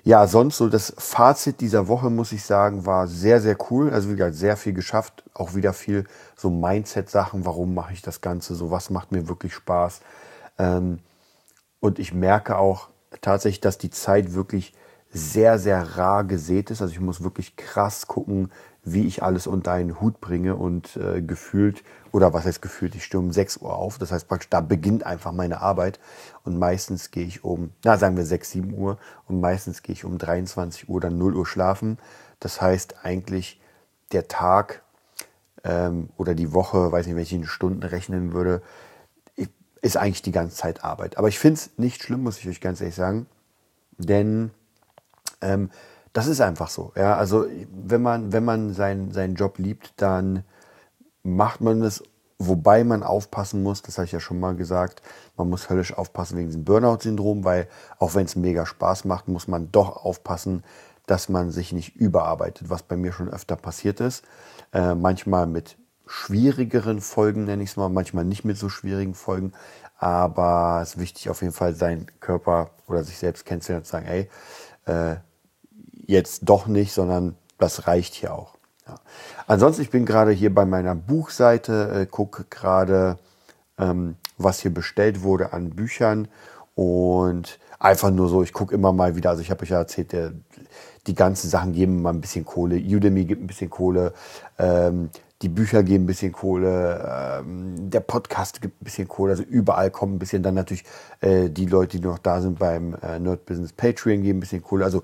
Ja, 0.06 0.28
sonst 0.28 0.58
so 0.58 0.68
das 0.68 0.94
Fazit 0.98 1.60
dieser 1.60 1.88
Woche, 1.88 2.10
muss 2.10 2.30
ich 2.30 2.44
sagen, 2.44 2.86
war 2.86 3.08
sehr, 3.08 3.40
sehr 3.40 3.56
cool. 3.72 3.90
Also 3.92 4.08
wie 4.08 4.14
gesagt, 4.14 4.36
sehr 4.36 4.56
viel 4.56 4.72
geschafft. 4.72 5.24
Auch 5.34 5.56
wieder 5.56 5.72
viel 5.72 6.04
so 6.36 6.48
Mindset-Sachen. 6.48 7.44
Warum 7.44 7.74
mache 7.74 7.92
ich 7.92 8.02
das 8.02 8.20
Ganze? 8.20 8.54
So 8.54 8.70
was 8.70 8.88
macht 8.88 9.10
mir 9.10 9.26
wirklich 9.26 9.52
Spaß? 9.52 10.02
Ähm, 10.58 11.00
und 11.80 11.98
ich 11.98 12.14
merke 12.14 12.56
auch 12.56 12.88
tatsächlich, 13.20 13.60
dass 13.60 13.78
die 13.78 13.90
Zeit 13.90 14.34
wirklich 14.34 14.74
sehr, 15.10 15.58
sehr 15.58 15.96
rar 15.96 16.22
gesät 16.22 16.70
ist. 16.70 16.82
Also 16.82 16.92
ich 16.92 17.00
muss 17.00 17.24
wirklich 17.24 17.56
krass 17.56 18.06
gucken, 18.06 18.52
wie 18.86 19.06
ich 19.06 19.22
alles 19.22 19.46
unter 19.46 19.72
einen 19.72 20.00
Hut 20.00 20.20
bringe 20.20 20.54
und 20.54 20.96
äh, 20.96 21.20
gefühlt, 21.20 21.82
oder 22.12 22.32
was 22.32 22.46
heißt 22.46 22.62
gefühlt, 22.62 22.94
ich 22.94 23.04
stehe 23.04 23.20
um 23.20 23.32
6 23.32 23.58
Uhr 23.58 23.74
auf. 23.74 23.98
Das 23.98 24.12
heißt 24.12 24.28
praktisch, 24.28 24.48
da 24.48 24.60
beginnt 24.60 25.04
einfach 25.04 25.32
meine 25.32 25.60
Arbeit. 25.60 25.98
Und 26.44 26.56
meistens 26.58 27.10
gehe 27.10 27.26
ich 27.26 27.42
um, 27.42 27.72
na 27.84 27.98
sagen 27.98 28.16
wir 28.16 28.24
6, 28.24 28.50
7 28.52 28.72
Uhr 28.72 28.96
und 29.26 29.40
meistens 29.40 29.82
gehe 29.82 29.92
ich 29.92 30.04
um 30.04 30.18
23 30.18 30.88
Uhr 30.88 30.94
oder 30.94 31.10
0 31.10 31.34
Uhr 31.34 31.44
schlafen. 31.44 31.98
Das 32.38 32.62
heißt 32.62 33.04
eigentlich, 33.04 33.60
der 34.12 34.28
Tag 34.28 34.82
ähm, 35.64 36.10
oder 36.16 36.36
die 36.36 36.54
Woche, 36.54 36.92
weiß 36.92 37.06
nicht, 37.06 37.16
welche 37.16 37.34
ich 37.34 37.42
in 37.42 37.48
Stunden 37.48 37.82
rechnen 37.82 38.32
würde, 38.32 38.62
ist 39.82 39.96
eigentlich 39.96 40.22
die 40.22 40.32
ganze 40.32 40.56
Zeit 40.56 40.84
Arbeit. 40.84 41.18
Aber 41.18 41.28
ich 41.28 41.38
finde 41.38 41.60
es 41.60 41.70
nicht 41.76 42.02
schlimm, 42.02 42.22
muss 42.22 42.38
ich 42.38 42.48
euch 42.48 42.60
ganz 42.60 42.80
ehrlich 42.80 42.94
sagen. 42.94 43.26
Denn 43.98 44.50
ähm, 45.40 45.70
das 46.16 46.28
ist 46.28 46.40
einfach 46.40 46.70
so. 46.70 46.92
Ja, 46.96 47.16
also 47.16 47.44
wenn 47.70 48.00
man, 48.00 48.32
wenn 48.32 48.42
man 48.42 48.72
seinen, 48.72 49.12
seinen 49.12 49.34
Job 49.34 49.58
liebt, 49.58 49.92
dann 49.98 50.44
macht 51.22 51.60
man 51.60 51.82
es, 51.82 52.02
wobei 52.38 52.84
man 52.84 53.02
aufpassen 53.02 53.62
muss, 53.62 53.82
das 53.82 53.98
habe 53.98 54.06
ich 54.06 54.12
ja 54.12 54.20
schon 54.20 54.40
mal 54.40 54.56
gesagt, 54.56 55.02
man 55.36 55.50
muss 55.50 55.68
höllisch 55.68 55.92
aufpassen 55.92 56.38
wegen 56.38 56.48
diesem 56.48 56.64
Burnout-Syndrom, 56.64 57.44
weil 57.44 57.68
auch 57.98 58.14
wenn 58.14 58.24
es 58.24 58.34
mega 58.34 58.64
Spaß 58.64 59.04
macht, 59.04 59.28
muss 59.28 59.46
man 59.46 59.70
doch 59.72 60.04
aufpassen, 60.06 60.64
dass 61.04 61.28
man 61.28 61.50
sich 61.50 61.74
nicht 61.74 61.96
überarbeitet, 61.96 62.70
was 62.70 62.82
bei 62.82 62.96
mir 62.96 63.12
schon 63.12 63.28
öfter 63.28 63.56
passiert 63.56 64.00
ist. 64.00 64.24
Äh, 64.72 64.94
manchmal 64.94 65.46
mit 65.46 65.76
schwierigeren 66.06 67.02
Folgen, 67.02 67.44
nenne 67.44 67.62
ich 67.62 67.70
es 67.70 67.76
mal, 67.76 67.90
manchmal 67.90 68.24
nicht 68.24 68.42
mit 68.42 68.56
so 68.56 68.70
schwierigen 68.70 69.14
Folgen. 69.14 69.52
Aber 69.98 70.80
es 70.82 70.94
ist 70.94 70.98
wichtig, 70.98 71.28
auf 71.28 71.42
jeden 71.42 71.52
Fall 71.52 71.74
seinen 71.74 72.06
Körper 72.20 72.70
oder 72.86 73.04
sich 73.04 73.18
selbst 73.18 73.44
kennenzulernen 73.44 73.82
und 73.82 73.84
zu 73.84 73.92
sagen, 73.92 74.06
ey, 74.06 74.30
äh, 74.86 75.16
jetzt 76.06 76.40
doch 76.44 76.66
nicht, 76.66 76.92
sondern 76.92 77.36
das 77.58 77.86
reicht 77.86 78.14
hier 78.14 78.34
auch. 78.34 78.54
Ja. 78.86 78.96
Ansonsten, 79.46 79.82
ich 79.82 79.90
bin 79.90 80.06
gerade 80.06 80.30
hier 80.30 80.54
bei 80.54 80.64
meiner 80.64 80.94
Buchseite, 80.94 82.02
äh, 82.02 82.06
gucke 82.06 82.44
gerade, 82.48 83.18
ähm, 83.78 84.16
was 84.38 84.60
hier 84.60 84.72
bestellt 84.72 85.22
wurde 85.22 85.52
an 85.52 85.70
Büchern 85.70 86.28
und 86.74 87.58
einfach 87.78 88.10
nur 88.10 88.28
so, 88.28 88.42
ich 88.42 88.52
gucke 88.52 88.74
immer 88.74 88.92
mal 88.92 89.16
wieder, 89.16 89.30
also 89.30 89.42
ich 89.42 89.50
habe 89.50 89.62
euch 89.62 89.70
ja 89.70 89.78
erzählt, 89.78 90.12
der, 90.12 90.32
die 91.06 91.14
ganzen 91.14 91.48
Sachen 91.48 91.72
geben 91.72 92.02
mal 92.02 92.12
ein 92.12 92.20
bisschen 92.20 92.44
Kohle, 92.44 92.76
Udemy 92.76 93.24
gibt 93.24 93.42
ein 93.42 93.46
bisschen 93.46 93.70
Kohle, 93.70 94.12
ähm, 94.58 95.10
die 95.42 95.48
Bücher 95.50 95.82
geben 95.82 96.04
ein 96.04 96.06
bisschen 96.06 96.32
Kohle, 96.32 97.40
ähm, 97.40 97.90
der 97.90 98.00
Podcast 98.00 98.62
gibt 98.62 98.80
ein 98.80 98.84
bisschen 98.84 99.06
Kohle, 99.06 99.32
also 99.32 99.42
überall 99.42 99.90
kommen 99.90 100.14
ein 100.14 100.18
bisschen. 100.18 100.42
Dann 100.42 100.54
natürlich 100.54 100.84
äh, 101.20 101.50
die 101.50 101.66
Leute, 101.66 101.98
die 101.98 102.06
noch 102.06 102.18
da 102.18 102.40
sind 102.40 102.58
beim 102.58 102.94
äh, 103.02 103.18
Nerd 103.18 103.44
Business 103.44 103.72
Patreon, 103.72 104.22
geben 104.22 104.38
ein 104.38 104.40
bisschen 104.40 104.62
Kohle. 104.62 104.84
Also 104.84 105.02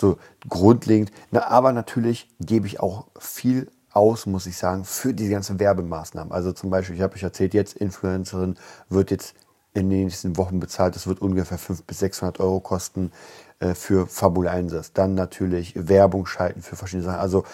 so 0.00 0.18
grundlegend. 0.48 1.12
Na, 1.30 1.46
aber 1.48 1.72
natürlich 1.72 2.28
gebe 2.40 2.66
ich 2.66 2.80
auch 2.80 3.06
viel 3.18 3.70
aus, 3.92 4.26
muss 4.26 4.46
ich 4.46 4.56
sagen, 4.56 4.84
für 4.84 5.12
die 5.12 5.28
ganzen 5.28 5.58
Werbemaßnahmen. 5.58 6.32
Also 6.32 6.52
zum 6.52 6.70
Beispiel, 6.70 6.96
ich 6.96 7.02
habe 7.02 7.14
euch 7.14 7.22
erzählt, 7.22 7.54
jetzt 7.54 7.76
Influencerin 7.76 8.56
wird 8.88 9.10
jetzt 9.10 9.34
in 9.72 9.90
den 9.90 10.04
nächsten 10.04 10.36
Wochen 10.36 10.60
bezahlt. 10.60 10.94
Das 10.94 11.06
wird 11.06 11.20
ungefähr 11.20 11.58
500 11.58 11.86
bis 11.86 11.98
600 12.00 12.40
Euro 12.40 12.60
kosten 12.60 13.12
äh, 13.60 13.74
für 13.74 14.06
Fabula 14.06 14.52
Einsatz. 14.52 14.92
Dann 14.92 15.14
natürlich 15.14 15.74
Werbung 15.76 16.26
schalten 16.26 16.62
für 16.62 16.76
verschiedene 16.76 17.04
Sachen. 17.04 17.20
Also 17.20 17.44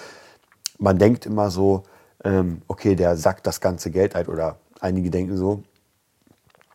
man 0.78 0.98
denkt 0.98 1.26
immer 1.26 1.50
so, 1.50 1.84
ähm, 2.24 2.62
okay, 2.68 2.94
der 2.94 3.16
sackt 3.16 3.46
das 3.46 3.60
ganze 3.60 3.90
Geld 3.90 4.14
ein 4.14 4.26
oder 4.26 4.58
einige 4.80 5.10
denken 5.10 5.36
so 5.36 5.62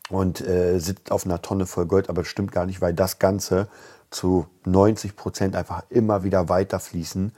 und 0.10 0.42
äh, 0.42 0.80
sitzt 0.80 1.12
auf 1.12 1.26
einer 1.26 1.42
Tonne 1.42 1.66
voll 1.66 1.86
Gold, 1.86 2.10
aber 2.10 2.22
das 2.22 2.30
stimmt 2.30 2.52
gar 2.52 2.66
nicht, 2.66 2.82
weil 2.82 2.94
das 2.94 3.20
Ganze 3.20 3.68
zu 4.12 4.46
90 4.66 5.16
Prozent 5.16 5.56
einfach 5.56 5.84
immer 5.90 6.24
wieder 6.24 6.50
weiterfließen, 6.50 7.32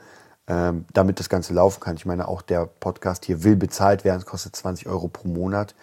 ähm, 0.48 0.86
damit 0.94 1.20
das 1.20 1.30
Ganze 1.30 1.54
laufen 1.54 1.80
kann. 1.80 1.96
Ich 1.96 2.06
meine, 2.06 2.28
auch 2.28 2.42
der 2.42 2.66
Podcast 2.66 3.26
hier 3.26 3.44
will 3.44 3.56
bezahlt 3.56 4.04
werden, 4.04 4.20
es 4.20 4.26
kostet 4.26 4.56
20 4.56 4.88
Euro 4.88 5.08
pro 5.08 5.28
Monat. 5.28 5.76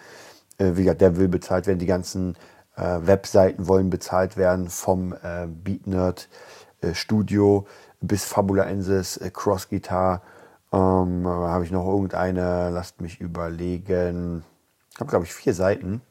Äh, 0.57 0.73
wie 0.75 0.83
gesagt, 0.83 1.01
der 1.01 1.17
will 1.17 1.27
bezahlt 1.27 1.65
werden, 1.65 1.79
die 1.79 1.85
ganzen 1.85 2.35
äh, 2.75 2.99
Webseiten 3.01 3.67
wollen 3.67 3.89
bezahlt 3.89 4.37
werden, 4.37 4.69
vom 4.69 5.13
äh, 5.13 5.47
BeatNerd 5.47 6.29
äh, 6.81 6.93
Studio 6.93 7.65
bis 8.01 8.25
Fabula 8.25 8.65
Ensis, 8.65 9.17
äh, 9.17 9.31
Cross 9.31 9.69
Guitar 9.69 10.21
ähm, 10.73 11.27
habe 11.27 11.65
ich 11.65 11.71
noch 11.71 11.85
irgendeine, 11.85 12.69
lasst 12.69 13.01
mich 13.01 13.19
überlegen. 13.19 14.43
Ich 14.93 14.99
habe, 14.99 15.09
glaube 15.09 15.25
ich, 15.25 15.33
vier 15.33 15.53
Seiten. 15.53 16.01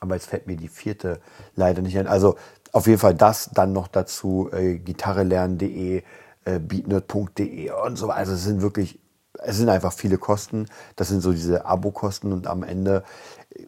Aber 0.00 0.16
jetzt 0.16 0.26
fällt 0.26 0.46
mir 0.46 0.56
die 0.56 0.68
vierte 0.68 1.20
leider 1.54 1.80
nicht 1.80 1.96
ein. 1.98 2.08
Also 2.08 2.36
auf 2.74 2.88
jeden 2.88 2.98
Fall 2.98 3.14
das, 3.14 3.50
dann 3.54 3.72
noch 3.72 3.86
dazu 3.86 4.50
äh, 4.52 4.78
gitarrelernen.de, 4.78 6.02
äh, 6.44 6.58
beatnerd.de 6.58 7.70
und 7.70 7.96
so 7.96 8.08
weiter. 8.08 8.18
Also 8.18 8.32
es 8.32 8.42
sind 8.42 8.62
wirklich, 8.62 8.98
es 9.34 9.58
sind 9.58 9.68
einfach 9.68 9.92
viele 9.92 10.18
Kosten. 10.18 10.66
Das 10.96 11.08
sind 11.08 11.20
so 11.20 11.30
diese 11.30 11.66
Abokosten 11.66 12.32
und 12.32 12.48
am 12.48 12.64
Ende 12.64 13.04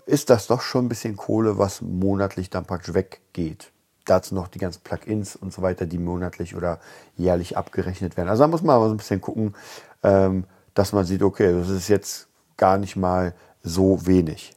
ist 0.06 0.28
das 0.28 0.48
doch 0.48 0.60
schon 0.60 0.86
ein 0.86 0.88
bisschen 0.88 1.16
Kohle, 1.16 1.56
was 1.56 1.82
monatlich 1.82 2.50
dann 2.50 2.66
praktisch 2.66 2.94
weggeht 2.94 3.70
dazu 4.08 4.36
noch 4.36 4.46
die 4.46 4.60
ganzen 4.60 4.82
Plugins 4.82 5.34
und 5.34 5.52
so 5.52 5.62
weiter, 5.62 5.84
die 5.84 5.98
monatlich 5.98 6.54
oder 6.54 6.78
jährlich 7.16 7.56
abgerechnet 7.56 8.16
werden. 8.16 8.28
Also 8.28 8.44
da 8.44 8.46
muss 8.46 8.62
man 8.62 8.76
aber 8.76 8.86
so 8.86 8.94
ein 8.94 8.98
bisschen 8.98 9.20
gucken, 9.20 9.56
ähm, 10.04 10.44
dass 10.74 10.92
man 10.92 11.04
sieht, 11.04 11.22
okay, 11.22 11.52
das 11.52 11.68
ist 11.68 11.88
jetzt 11.88 12.28
gar 12.56 12.78
nicht 12.78 12.94
mal 12.94 13.34
so 13.64 14.06
wenig. 14.06 14.54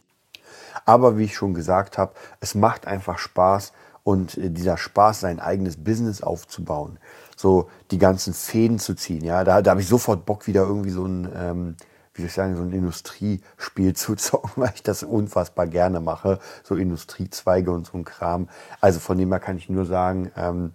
Aber 0.86 1.18
wie 1.18 1.24
ich 1.24 1.36
schon 1.36 1.56
gesagt 1.56 1.98
habe, 1.98 2.14
es 2.42 2.54
macht 2.54 2.86
einfach 2.86 3.18
Spaß 3.18 3.74
und 4.04 4.38
äh, 4.38 4.50
dieser 4.50 4.78
Spaß, 4.78 5.22
sein 5.22 5.40
eigenes 5.40 5.78
Business 5.78 6.22
aufzubauen, 6.22 7.00
so 7.36 7.70
die 7.92 7.98
ganzen 7.98 8.34
Fäden 8.34 8.80
zu 8.80 8.96
ziehen. 8.96 9.24
Ja, 9.24 9.44
da, 9.44 9.62
da 9.62 9.72
habe 9.72 9.82
ich 9.82 9.88
sofort 9.88 10.26
Bock, 10.26 10.48
wieder 10.48 10.64
irgendwie 10.64 10.92
so 10.92 11.06
ein 11.06 11.30
ähm, 11.36 11.76
wie 12.20 12.24
soll 12.24 12.28
ich 12.28 12.34
sagen, 12.34 12.56
so 12.58 12.64
ein 12.64 12.74
Industriespiel 12.74 13.94
zu 13.96 14.16
zocken, 14.16 14.52
weil 14.58 14.72
ich 14.76 14.84
das 14.84 15.04
unfassbar 15.04 15.68
gerne 15.68 16.00
mache. 16.00 16.40
So 16.64 16.76
Industriezweige 16.76 17.72
und 17.72 17.88
so 17.88 17.98
ein 17.98 18.04
Kram. 18.04 18.50
Also 18.82 19.00
von 19.00 19.18
dem 19.18 19.30
her 19.32 19.40
kann 19.40 19.58
ich 19.58 19.70
nur 19.70 19.86
sagen, 19.86 20.32
ähm, 20.36 20.74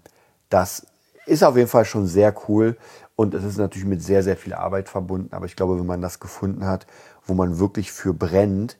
das 0.48 0.86
ist 1.26 1.42
auf 1.42 1.56
jeden 1.56 1.68
Fall 1.68 1.84
schon 1.84 2.06
sehr 2.06 2.34
cool. 2.48 2.76
Und 3.16 3.34
es 3.34 3.44
ist 3.44 3.58
natürlich 3.58 3.86
mit 3.86 4.02
sehr, 4.02 4.22
sehr 4.22 4.36
viel 4.36 4.54
Arbeit 4.54 4.88
verbunden. 4.88 5.34
Aber 5.34 5.46
ich 5.46 5.54
glaube, 5.54 5.78
wenn 5.78 5.86
man 5.86 6.00
das 6.00 6.18
gefunden 6.18 6.66
hat, 6.66 6.86
wo 7.26 7.34
man 7.34 7.58
wirklich 7.58 7.92
für 7.92 8.12
brennt 8.12 8.76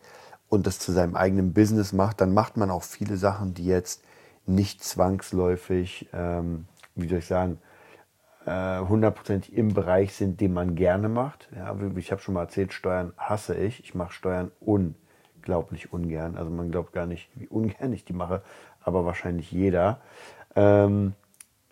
und 0.48 0.66
das 0.66 0.78
zu 0.78 0.90
seinem 0.92 1.16
eigenen 1.16 1.52
Business 1.52 1.92
macht, 1.92 2.20
dann 2.20 2.34
macht 2.34 2.56
man 2.56 2.70
auch 2.70 2.82
viele 2.82 3.16
Sachen, 3.16 3.54
die 3.54 3.66
jetzt 3.66 4.02
nicht 4.46 4.82
zwangsläufig, 4.82 6.08
ähm, 6.12 6.66
wie 6.94 7.08
soll 7.08 7.18
ich 7.18 7.26
sagen, 7.26 7.58
äh, 8.46 8.80
hundertprozentig 8.80 9.56
im 9.56 9.72
Bereich 9.72 10.14
sind, 10.14 10.40
den 10.40 10.52
man 10.52 10.74
gerne 10.74 11.08
macht. 11.08 11.48
Ja, 11.56 11.74
ich 11.96 12.12
habe 12.12 12.20
schon 12.20 12.34
mal 12.34 12.42
erzählt, 12.42 12.72
Steuern 12.72 13.12
hasse 13.16 13.54
ich. 13.54 13.80
Ich 13.80 13.94
mache 13.94 14.12
Steuern 14.12 14.50
unglaublich 14.60 15.92
ungern. 15.92 16.36
Also 16.36 16.50
man 16.50 16.70
glaubt 16.70 16.92
gar 16.92 17.06
nicht, 17.06 17.30
wie 17.34 17.48
ungern 17.48 17.92
ich 17.92 18.04
die 18.04 18.12
mache, 18.12 18.42
aber 18.82 19.06
wahrscheinlich 19.06 19.50
jeder. 19.50 20.00
Ähm, 20.54 21.14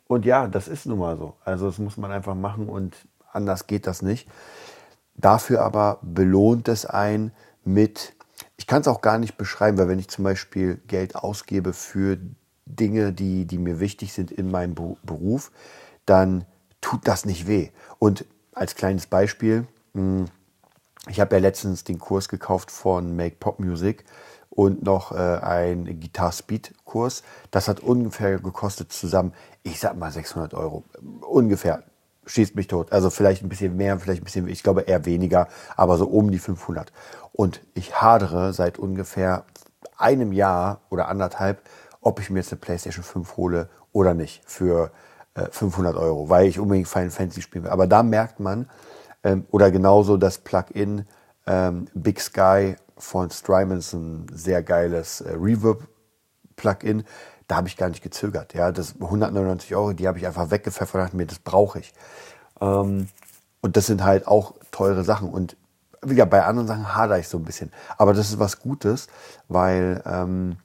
und 0.07 0.25
ja, 0.25 0.47
das 0.47 0.69
ist 0.69 0.87
nun 0.87 0.99
mal 0.99 1.17
so. 1.17 1.37
Also 1.45 1.67
das 1.67 1.79
muss 1.79 1.97
man 1.97 2.11
einfach 2.11 2.35
machen 2.35 2.69
und 2.69 2.97
anders 3.33 3.67
geht 3.67 3.87
das 3.87 4.03
nicht. 4.03 4.29
Dafür 5.15 5.63
aber 5.63 5.99
belohnt 6.03 6.69
es 6.69 6.87
ein 6.87 7.33
mit, 7.65 8.15
ich 8.57 8.67
kann 8.67 8.81
es 8.81 8.89
auch 8.89 9.03
gar 9.03 9.19
nicht 9.19 9.37
beschreiben, 9.37 9.79
weil 9.79 9.89
wenn 9.89 9.99
ich 9.99 10.09
zum 10.09 10.25
Beispiel 10.25 10.81
Geld 10.87 11.17
ausgebe 11.17 11.73
für 11.73 12.19
Dinge, 12.67 13.13
die, 13.13 13.47
die 13.47 13.59
mir 13.59 13.81
wichtig 13.81 14.13
sind 14.13 14.31
in 14.31 14.51
meinem 14.51 14.75
Beruf, 14.75 15.51
dann 16.07 16.45
tut 16.81 17.07
das 17.07 17.25
nicht 17.25 17.47
weh. 17.47 17.71
Und 17.99 18.25
als 18.53 18.75
kleines 18.75 19.07
Beispiel, 19.07 19.67
hm, 19.95 20.27
ich 21.09 21.21
habe 21.21 21.35
ja 21.35 21.41
letztens 21.41 21.85
den 21.85 21.99
Kurs 21.99 22.29
gekauft 22.29 22.71
von 22.71 23.17
Make 23.17 23.37
Pop 23.41 23.59
Music 23.59 24.05
und 24.51 24.83
noch 24.85 25.13
äh, 25.13 25.39
ein 25.39 26.01
Guitar 26.01 26.31
Speed 26.31 26.75
Kurs. 26.85 27.23
Das 27.51 27.69
hat 27.69 27.81
ungefähr 27.81 28.39
gekostet 28.39 28.93
zusammen, 28.93 29.33
ich 29.63 29.81
sag 29.81 29.97
mal 29.97 30.13
600 30.13 30.55
Euro. 30.55 30.85
Ungefähr. 31.23 31.85
Schießt 32.25 32.55
mich 32.55 32.69
tot. 32.69 32.93
Also 32.93 33.11
vielleicht 33.11 33.43
ein 33.43 33.49
bisschen 33.49 33.77
mehr, 33.77 33.99
vielleicht 33.99 34.23
ein 34.23 34.25
bisschen, 34.25 34.47
ich 34.47 34.63
glaube 34.63 34.83
eher 34.83 35.07
weniger, 35.07 35.49
aber 35.77 35.97
so 35.99 36.07
um 36.07 36.31
die 36.31 36.39
500. 36.39 36.93
Und 37.33 37.63
ich 37.75 38.01
hadere 38.01 38.53
seit 38.53 38.79
ungefähr 38.79 39.45
einem 39.97 40.33
Jahr 40.33 40.83
oder 40.89 41.09
anderthalb, 41.09 41.63
ob 42.03 42.21
ich 42.21 42.29
mir 42.29 42.41
jetzt 42.41 42.53
eine 42.53 42.61
PlayStation 42.61 43.03
5 43.03 43.37
hole 43.37 43.71
oder 43.93 44.13
nicht. 44.13 44.43
Für 44.45 44.93
500 45.35 45.95
äh, 45.95 45.99
Euro, 45.99 46.29
weil 46.29 46.47
ich 46.47 46.59
unbedingt 46.59 46.89
Final 46.89 47.11
Fantasy 47.11 47.43
spielen 47.43 47.65
will. 47.65 47.71
Aber 47.71 47.87
da 47.87 48.03
merkt 48.03 48.41
man, 48.41 48.69
ähm, 49.25 49.47
oder 49.51 49.71
genauso 49.71 50.17
das 50.17 50.39
Plugin 50.39 51.07
ähm, 51.47 51.89
Big 51.95 52.21
Sky 52.21 52.77
von 52.99 53.31
Strymon 53.31 53.79
ist 53.79 53.93
ein 53.95 54.27
sehr 54.33 54.63
geiles 54.63 55.21
äh, 55.23 55.33
Reverb-Plugin. 55.33 57.05
Da 57.49 57.57
habe 57.57 57.69
ich 57.69 57.77
gar 57.77 57.89
nicht 57.89 58.03
gezögert. 58.03 58.55
Ja, 58.55 58.73
das 58.73 58.95
199 59.01 59.75
Euro, 59.75 59.93
die 59.93 60.07
habe 60.07 60.19
ich 60.19 60.27
einfach 60.27 60.51
weggepfeffert 60.51 60.95
und 60.95 61.01
dachte 61.01 61.17
mir, 61.17 61.27
das 61.27 61.39
brauche 61.39 61.81
ich. 61.81 61.93
Ähm, 62.61 63.09
und 63.61 63.77
das 63.77 63.87
sind 63.87 64.05
halt 64.05 64.27
auch 64.27 64.55
teure 64.71 65.05
Sachen. 65.05 65.31
Und 65.31 65.57
wieder 66.03 66.27
bei 66.27 66.45
anderen 66.45 66.69
Sachen 66.69 66.95
hadere 66.95 67.21
ich 67.21 67.29
so 67.29 67.39
ein 67.39 67.45
bisschen. 67.45 67.73
Aber 67.97 68.13
das 68.13 68.29
ist 68.29 68.39
was 68.39 68.61
Gutes, 68.61 69.09
weil 69.49 70.03
ähm, 70.05 70.59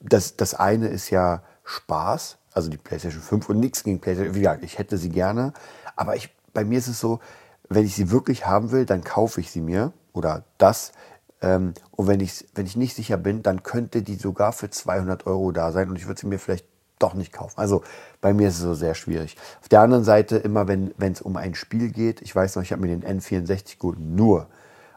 das, 0.00 0.36
das 0.36 0.54
eine 0.54 0.88
ist 0.88 1.10
ja 1.10 1.42
Spaß 1.64 2.38
also 2.52 2.70
die 2.70 2.76
PlayStation 2.76 3.22
5 3.22 3.48
und 3.48 3.60
nichts 3.60 3.84
gegen 3.84 4.00
PlayStation. 4.00 4.34
Wie 4.34 4.40
gesagt, 4.40 4.64
ich 4.64 4.78
hätte 4.78 4.98
sie 4.98 5.10
gerne, 5.10 5.52
aber 5.96 6.16
ich, 6.16 6.34
bei 6.52 6.64
mir 6.64 6.78
ist 6.78 6.88
es 6.88 7.00
so, 7.00 7.20
wenn 7.68 7.84
ich 7.84 7.94
sie 7.94 8.10
wirklich 8.10 8.46
haben 8.46 8.72
will, 8.72 8.86
dann 8.86 9.04
kaufe 9.04 9.40
ich 9.40 9.50
sie 9.50 9.60
mir 9.60 9.92
oder 10.12 10.44
das. 10.58 10.92
Ähm, 11.40 11.74
und 11.92 12.08
wenn 12.08 12.20
ich, 12.20 12.46
wenn 12.54 12.66
ich 12.66 12.76
nicht 12.76 12.96
sicher 12.96 13.16
bin, 13.16 13.42
dann 13.42 13.62
könnte 13.62 14.02
die 14.02 14.16
sogar 14.16 14.52
für 14.52 14.70
200 14.70 15.26
Euro 15.26 15.52
da 15.52 15.72
sein 15.72 15.88
und 15.88 15.96
ich 15.96 16.06
würde 16.06 16.20
sie 16.20 16.26
mir 16.26 16.38
vielleicht 16.38 16.66
doch 16.98 17.14
nicht 17.14 17.32
kaufen. 17.32 17.58
Also 17.58 17.82
bei 18.20 18.34
mir 18.34 18.48
ist 18.48 18.56
es 18.56 18.60
so 18.60 18.74
sehr 18.74 18.94
schwierig. 18.94 19.36
Auf 19.62 19.68
der 19.68 19.80
anderen 19.80 20.04
Seite, 20.04 20.36
immer 20.36 20.68
wenn 20.68 20.92
es 20.98 21.22
um 21.22 21.36
ein 21.36 21.54
Spiel 21.54 21.90
geht, 21.90 22.20
ich 22.20 22.34
weiß 22.34 22.56
noch, 22.56 22.62
ich 22.62 22.72
habe 22.72 22.82
mir 22.82 22.94
den 22.94 23.20
N64 23.20 23.78
geholt, 23.78 24.00
nur 24.00 24.48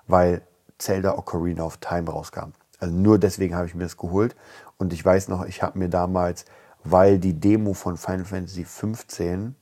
weil 0.07 0.41
Zelda 0.79 1.17
Ocarina 1.17 1.63
of 1.63 1.77
Time 1.77 2.09
rauskam. 2.11 2.51
Also 2.83 2.95
nur 2.95 3.17
deswegen 3.17 3.55
habe 3.55 3.65
ich 3.65 3.75
mir 3.75 3.83
das 3.83 3.97
geholt. 3.97 4.35
Und 4.77 4.93
ich 4.93 5.03
weiß 5.03 5.27
noch, 5.29 5.45
ich 5.45 5.63
habe 5.63 5.79
mir 5.79 5.89
damals 5.89 6.45
weil 6.83 7.19
die 7.19 7.39
Demo 7.39 7.73
von 7.73 7.97
Final 7.97 8.25
Fantasy 8.25 8.65
15 8.65 9.55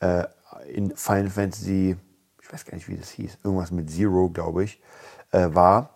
äh, 0.00 0.24
in 0.72 0.94
Final 0.94 1.30
Fantasy, 1.30 1.96
ich 2.42 2.52
weiß 2.52 2.64
gar 2.64 2.74
nicht, 2.74 2.88
wie 2.88 2.96
das 2.96 3.10
hieß, 3.10 3.38
irgendwas 3.42 3.70
mit 3.70 3.90
Zero, 3.90 4.28
glaube 4.28 4.64
ich, 4.64 4.80
äh, 5.30 5.48
war, 5.52 5.90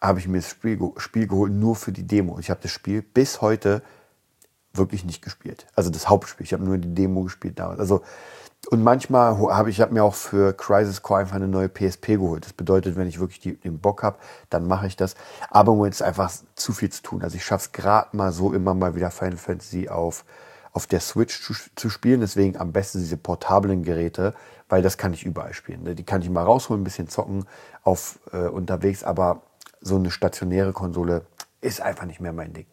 habe 0.00 0.18
ich 0.18 0.28
mir 0.28 0.38
das 0.38 0.50
Spiel, 0.50 0.78
Spiel 0.98 1.26
geholt 1.26 1.52
nur 1.52 1.76
für 1.76 1.92
die 1.92 2.06
Demo. 2.06 2.38
Ich 2.38 2.50
habe 2.50 2.60
das 2.62 2.70
Spiel 2.70 3.02
bis 3.02 3.40
heute 3.40 3.82
wirklich 4.72 5.04
nicht 5.04 5.22
gespielt. 5.22 5.66
Also 5.74 5.90
das 5.90 6.08
Hauptspiel. 6.08 6.44
Ich 6.44 6.52
habe 6.52 6.64
nur 6.64 6.78
die 6.78 6.94
Demo 6.94 7.24
gespielt 7.24 7.58
damals. 7.58 7.80
Also 7.80 8.02
und 8.68 8.82
manchmal 8.82 9.38
habe 9.38 9.70
ich 9.70 9.80
hab 9.80 9.90
mir 9.90 10.04
auch 10.04 10.14
für 10.14 10.52
Crisis 10.52 11.00
Core 11.00 11.20
einfach 11.20 11.36
eine 11.36 11.48
neue 11.48 11.68
PSP 11.68 12.08
geholt. 12.08 12.44
Das 12.44 12.52
bedeutet, 12.52 12.94
wenn 12.96 13.08
ich 13.08 13.18
wirklich 13.18 13.40
die, 13.40 13.56
den 13.56 13.78
Bock 13.78 14.02
habe, 14.02 14.18
dann 14.50 14.68
mache 14.68 14.86
ich 14.86 14.96
das. 14.96 15.14
Aber 15.48 15.72
im 15.72 15.78
Moment 15.78 15.94
ist 15.94 16.02
einfach 16.02 16.30
zu 16.56 16.72
viel 16.72 16.90
zu 16.90 17.02
tun. 17.02 17.22
Also 17.22 17.36
ich 17.36 17.44
schaffe 17.44 17.66
es 17.66 17.72
gerade 17.72 18.14
mal 18.14 18.32
so 18.32 18.52
immer 18.52 18.74
mal 18.74 18.94
wieder 18.94 19.10
Final 19.10 19.38
Fantasy 19.38 19.88
auf, 19.88 20.26
auf 20.72 20.86
der 20.86 21.00
Switch 21.00 21.42
zu, 21.42 21.54
zu, 21.74 21.88
spielen. 21.88 22.20
Deswegen 22.20 22.58
am 22.58 22.72
besten 22.72 22.98
diese 22.98 23.16
portablen 23.16 23.82
Geräte, 23.82 24.34
weil 24.68 24.82
das 24.82 24.98
kann 24.98 25.14
ich 25.14 25.24
überall 25.24 25.54
spielen. 25.54 25.82
Ne? 25.82 25.94
Die 25.94 26.04
kann 26.04 26.20
ich 26.20 26.28
mal 26.28 26.44
rausholen, 26.44 26.82
ein 26.82 26.84
bisschen 26.84 27.08
zocken 27.08 27.46
auf 27.82 28.18
äh, 28.32 28.46
unterwegs, 28.46 29.02
aber 29.04 29.40
so 29.80 29.96
eine 29.96 30.10
stationäre 30.10 30.74
Konsole 30.74 31.24
ist 31.62 31.80
einfach 31.80 32.04
nicht 32.04 32.20
mehr 32.20 32.34
mein 32.34 32.52
Ding. 32.52 32.66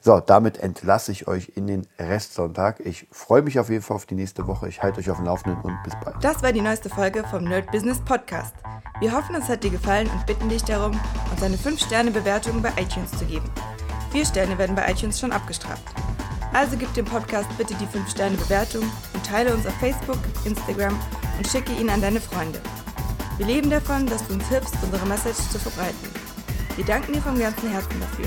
So, 0.00 0.20
damit 0.20 0.58
entlasse 0.58 1.12
ich 1.12 1.26
euch 1.26 1.52
in 1.56 1.66
den 1.66 1.86
Restsonntag. 1.98 2.80
Ich 2.80 3.06
freue 3.10 3.42
mich 3.42 3.58
auf 3.58 3.68
jeden 3.68 3.82
Fall 3.82 3.96
auf 3.96 4.06
die 4.06 4.14
nächste 4.14 4.46
Woche. 4.46 4.68
Ich 4.68 4.82
halte 4.82 5.00
euch 5.00 5.10
auf 5.10 5.16
dem 5.16 5.26
Laufenden 5.26 5.60
und 5.62 5.82
bis 5.82 5.94
bald. 6.02 6.16
Das 6.22 6.42
war 6.42 6.52
die 6.52 6.60
neueste 6.60 6.88
Folge 6.88 7.24
vom 7.30 7.44
Nerd 7.44 7.70
Business 7.72 8.00
Podcast. 8.00 8.54
Wir 9.00 9.12
hoffen, 9.12 9.34
es 9.34 9.48
hat 9.48 9.64
dir 9.64 9.70
gefallen 9.70 10.08
und 10.10 10.26
bitten 10.26 10.48
dich 10.48 10.64
darum, 10.64 10.98
uns 11.30 11.42
eine 11.42 11.56
5-Sterne-Bewertung 11.56 12.62
bei 12.62 12.70
iTunes 12.80 13.10
zu 13.12 13.24
geben. 13.24 13.50
Vier 14.10 14.24
Sterne 14.24 14.56
werden 14.56 14.74
bei 14.74 14.90
iTunes 14.90 15.20
schon 15.20 15.32
abgestraft. 15.32 15.82
Also 16.52 16.76
gib 16.76 16.92
dem 16.94 17.04
Podcast 17.04 17.48
bitte 17.58 17.74
die 17.74 17.86
5-Sterne-Bewertung 17.86 18.82
und 19.14 19.26
teile 19.26 19.52
uns 19.52 19.66
auf 19.66 19.74
Facebook, 19.74 20.18
Instagram 20.44 20.98
und 21.36 21.46
schicke 21.46 21.72
ihn 21.72 21.90
an 21.90 22.00
deine 22.00 22.20
Freunde. 22.20 22.60
Wir 23.36 23.46
leben 23.46 23.70
davon, 23.70 24.06
dass 24.06 24.26
du 24.26 24.34
uns 24.34 24.48
hilfst, 24.48 24.74
unsere 24.82 25.06
Message 25.06 25.38
zu 25.50 25.58
verbreiten. 25.58 26.08
Wir 26.76 26.84
danken 26.84 27.12
dir 27.12 27.22
vom 27.22 27.38
ganzen 27.38 27.70
Herzen 27.70 28.00
dafür. 28.00 28.26